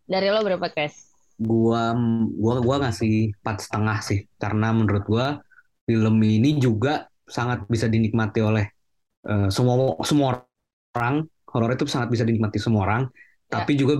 Dari 0.05 0.27
lo 0.29 0.43
berapa, 0.43 0.67
Chris? 0.75 1.11
Gua 1.41 1.97
gua 2.37 2.61
gua 2.61 2.77
ngasih 2.85 3.33
empat 3.41 3.57
setengah 3.65 3.99
sih, 4.05 4.29
karena 4.37 4.75
menurut 4.77 5.05
gua 5.09 5.41
film 5.89 6.21
ini 6.21 6.61
juga 6.61 7.09
sangat 7.25 7.65
bisa 7.71 7.89
dinikmati 7.89 8.41
oleh 8.45 8.67
eh, 9.25 9.49
semua 9.49 9.97
semua 10.05 10.45
orang. 10.95 11.25
Horor 11.51 11.75
itu 11.75 11.83
sangat 11.91 12.15
bisa 12.15 12.23
dinikmati 12.23 12.63
semua 12.63 12.87
orang, 12.87 13.03
Ya. 13.51 13.67
tapi 13.67 13.75
juga 13.75 13.99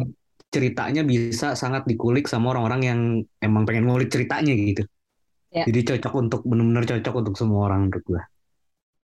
ceritanya 0.55 1.03
bisa 1.03 1.59
sangat 1.59 1.83
dikulik 1.83 2.31
sama 2.31 2.55
orang-orang 2.55 2.81
yang 2.87 3.01
emang 3.43 3.67
pengen 3.67 3.91
ngulik 3.91 4.07
ceritanya 4.07 4.55
gitu. 4.55 4.87
Ya. 5.51 5.67
Jadi 5.67 5.83
cocok 5.83 6.15
untuk 6.15 6.41
benar-benar 6.47 6.87
cocok 6.87 7.15
untuk 7.27 7.35
semua 7.35 7.67
orang 7.67 7.91
menurut 7.91 8.05
gua. 8.07 8.23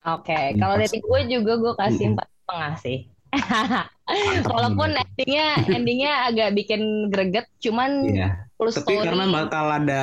Oke, 0.00 0.56
kalau 0.56 0.74
Empat 0.80 0.88
rating 0.88 1.02
gue 1.04 1.20
juga 1.28 1.52
gue 1.60 1.72
kasih 1.76 2.04
empat 2.16 2.26
setengah 2.32 2.72
sih. 2.80 2.98
Walaupun 4.50 4.90
endingnya 4.96 5.46
endingnya 5.70 6.12
agak 6.26 6.48
bikin 6.56 7.12
greget, 7.12 7.46
cuman 7.60 7.90
Iya. 8.08 8.28
full 8.56 8.72
Tapi 8.72 8.96
story. 8.96 9.04
karena 9.06 9.24
bakal 9.28 9.66
ada 9.70 10.02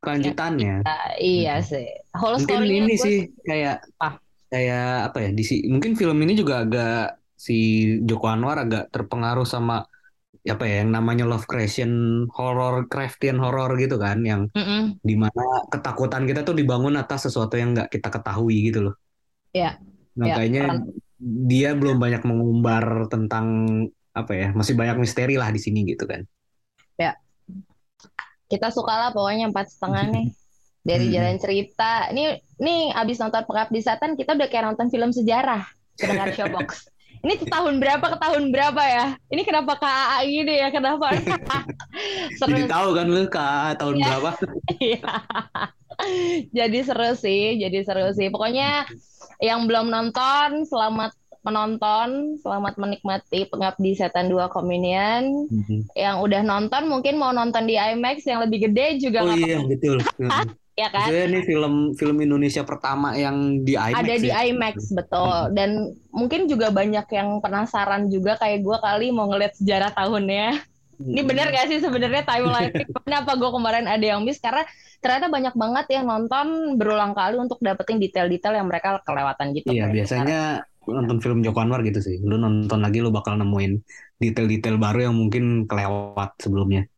kelanjutannya. 0.00 0.86
Ah, 0.86 1.10
iya 1.18 1.58
sih. 1.60 1.84
Whole 2.14 2.38
Mungkin 2.38 2.60
ini 2.70 2.94
gue 2.94 3.02
sih 3.02 3.16
kayak 3.42 3.82
Ah. 3.98 4.14
kayak 4.48 5.10
apa 5.10 5.18
ya? 5.26 5.30
Di 5.34 5.42
si- 5.42 5.66
mungkin 5.66 5.98
film 5.98 6.16
ini 6.22 6.32
juga 6.38 6.62
agak 6.62 7.18
si 7.36 7.56
Joko 8.06 8.30
Anwar 8.30 8.62
agak 8.62 8.88
terpengaruh 8.94 9.44
sama 9.44 9.84
apa 10.46 10.62
ya 10.62 10.86
yang 10.86 10.94
namanya 10.94 11.26
love 11.26 11.42
creation 11.50 11.90
horror 12.30 12.86
craftian 12.86 13.34
horror 13.42 13.74
gitu 13.82 13.98
kan 13.98 14.22
yang 14.22 14.46
Mm-mm. 14.54 14.94
di 15.02 15.18
mana 15.18 15.66
ketakutan 15.74 16.22
kita 16.22 16.46
tuh 16.46 16.54
dibangun 16.54 16.94
atas 16.94 17.26
sesuatu 17.26 17.58
yang 17.58 17.74
nggak 17.74 17.90
kita 17.90 18.08
ketahui 18.14 18.70
gitu 18.70 18.86
loh. 18.86 18.94
Iya. 19.56 19.70
Nah, 20.16 20.26
Iya, 20.28 20.34
kayaknya 20.36 20.62
peran- 20.68 20.84
dia 21.48 21.70
belum 21.72 21.96
banyak 21.96 22.22
mengumbar 22.28 23.08
tentang 23.08 23.46
apa 24.12 24.32
ya 24.32 24.48
masih 24.52 24.76
banyak 24.76 24.96
misteri 25.00 25.40
lah 25.40 25.48
di 25.48 25.60
sini 25.60 25.88
gitu 25.88 26.04
kan. 26.04 26.24
Kita 28.46 28.70
suka 28.70 28.94
lah 28.94 29.10
pokoknya 29.10 29.50
empat 29.50 29.74
setengah 29.74 30.06
nih. 30.12 30.26
Dari 30.86 31.10
Hmm. 31.10 31.14
jalan 31.18 31.36
cerita. 31.42 32.14
Nih, 32.14 32.38
nih 32.62 32.94
abis 32.94 33.18
nonton 33.18 33.42
Pengabdi 33.42 33.82
Setan, 33.82 34.14
kita 34.14 34.38
udah 34.38 34.46
kayak 34.46 34.70
nonton 34.70 34.86
film 34.86 35.10
sejarah. 35.10 35.66
Pendengar 35.98 36.30
Showbox. 36.36 36.86
Ini 37.24 37.34
tahun 37.48 37.80
berapa 37.80 38.06
ke 38.12 38.18
tahun 38.20 38.52
berapa 38.52 38.82
ya? 38.82 39.06
Ini 39.32 39.42
kenapa 39.46 39.78
KAA 39.80 40.18
gini 40.26 40.54
ya? 40.60 40.68
Kenapa? 40.68 41.06
Seru 42.38 42.52
Jadi 42.52 42.68
tahu 42.68 42.88
kan 42.92 43.06
lu 43.08 43.24
ke 43.28 43.48
tahun 43.78 43.94
Iya. 43.96 44.06
berapa? 44.10 44.30
Iya. 44.76 45.00
Jadi 46.52 46.78
seru 46.84 47.16
sih, 47.16 47.56
jadi 47.56 47.78
seru 47.80 48.12
sih. 48.12 48.28
Pokoknya 48.28 48.84
yang 49.40 49.64
belum 49.64 49.88
nonton, 49.88 50.68
selamat 50.68 51.16
menonton, 51.40 52.36
selamat 52.42 52.74
menikmati 52.76 53.48
Pengabdi 53.48 53.96
Setan 53.96 54.28
2 54.28 54.52
Communion. 54.52 55.48
Yang 55.96 56.16
udah 56.20 56.42
nonton 56.44 56.90
mungkin 56.90 57.16
mau 57.16 57.32
nonton 57.32 57.64
di 57.64 57.78
IMAX 57.78 58.26
yang 58.28 58.44
lebih 58.44 58.68
gede 58.68 59.00
juga 59.00 59.24
Oh 59.24 59.32
iya 59.32 59.56
apa-apa, 59.56 59.70
betul. 59.72 59.96
ya 60.76 60.88
kan? 60.92 61.08
Maksudnya 61.08 61.24
ini 61.32 61.40
film 61.42 61.74
film 61.96 62.16
Indonesia 62.20 62.62
pertama 62.62 63.16
yang 63.16 63.64
di 63.64 63.74
IMAX 63.74 63.96
Ada 64.04 64.14
di 64.20 64.30
ya. 64.30 64.44
IMAX 64.52 64.76
betul. 64.92 65.36
Dan 65.56 65.96
mungkin 66.12 66.46
juga 66.46 66.68
banyak 66.68 67.06
yang 67.10 67.40
penasaran 67.40 68.12
juga 68.12 68.36
kayak 68.36 68.60
gue 68.62 68.76
kali 68.78 69.06
mau 69.10 69.26
ngeliat 69.32 69.56
sejarah 69.56 69.90
tahunnya. 69.96 70.60
Ini 70.96 71.28
bener 71.28 71.52
gak 71.52 71.68
sih 71.68 71.76
sebenarnya 71.76 72.24
timeline 72.24 72.72
Kenapa 73.04 73.36
gue 73.36 73.50
kemarin 73.52 73.84
ada 73.84 74.00
yang 74.00 74.24
miss 74.24 74.40
Karena 74.40 74.64
ternyata 75.04 75.28
banyak 75.28 75.52
banget 75.52 75.86
yang 75.92 76.08
nonton 76.08 76.80
berulang 76.80 77.12
kali 77.12 77.36
untuk 77.36 77.60
dapetin 77.60 78.00
detail-detail 78.00 78.56
yang 78.56 78.68
mereka 78.68 79.04
kelewatan 79.04 79.52
gitu. 79.52 79.76
Iya, 79.76 79.92
biasanya 79.92 80.64
nonton 80.88 81.20
film 81.20 81.44
Joko 81.44 81.60
Anwar 81.60 81.84
gitu 81.84 82.00
sih. 82.00 82.16
Lu 82.24 82.40
nonton 82.40 82.80
lagi 82.80 83.04
lu 83.04 83.12
bakal 83.12 83.36
nemuin 83.36 83.76
detail-detail 84.16 84.80
baru 84.80 85.12
yang 85.12 85.14
mungkin 85.20 85.68
kelewat 85.68 86.40
sebelumnya. 86.40 86.88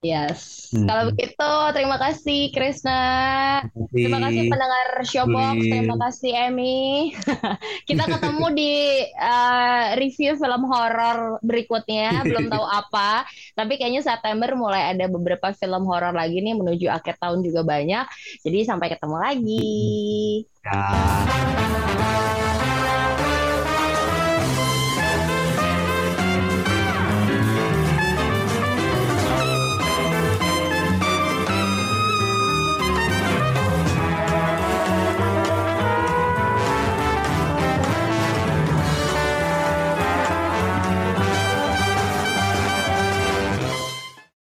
Yes. 0.00 0.72
Hmm. 0.72 0.88
Kalau 0.88 1.12
begitu, 1.12 1.52
terima 1.76 2.00
kasih 2.00 2.40
Krisna. 2.56 3.04
Terima 3.92 4.16
kasih 4.24 4.48
pendengar 4.48 4.86
Showbox. 5.04 5.56
Terima 5.60 5.96
kasih 6.08 6.32
Emmy. 6.48 7.12
Kita 7.88 8.08
ketemu 8.08 8.46
di 8.56 9.04
uh, 9.20 9.92
review 10.00 10.40
film 10.40 10.62
horor 10.72 11.36
berikutnya. 11.44 12.16
Belum 12.28 12.48
tahu 12.48 12.64
apa, 12.64 13.28
tapi 13.52 13.76
kayaknya 13.76 14.00
September 14.00 14.48
mulai 14.56 14.96
ada 14.96 15.04
beberapa 15.04 15.52
film 15.52 15.84
horor 15.84 16.16
lagi 16.16 16.40
nih 16.40 16.56
menuju 16.56 16.88
akhir 16.88 17.20
tahun 17.20 17.44
juga 17.44 17.60
banyak. 17.60 18.08
Jadi 18.40 18.58
sampai 18.64 18.88
ketemu 18.88 19.16
lagi. 19.20 19.68
Ya. 20.64 22.48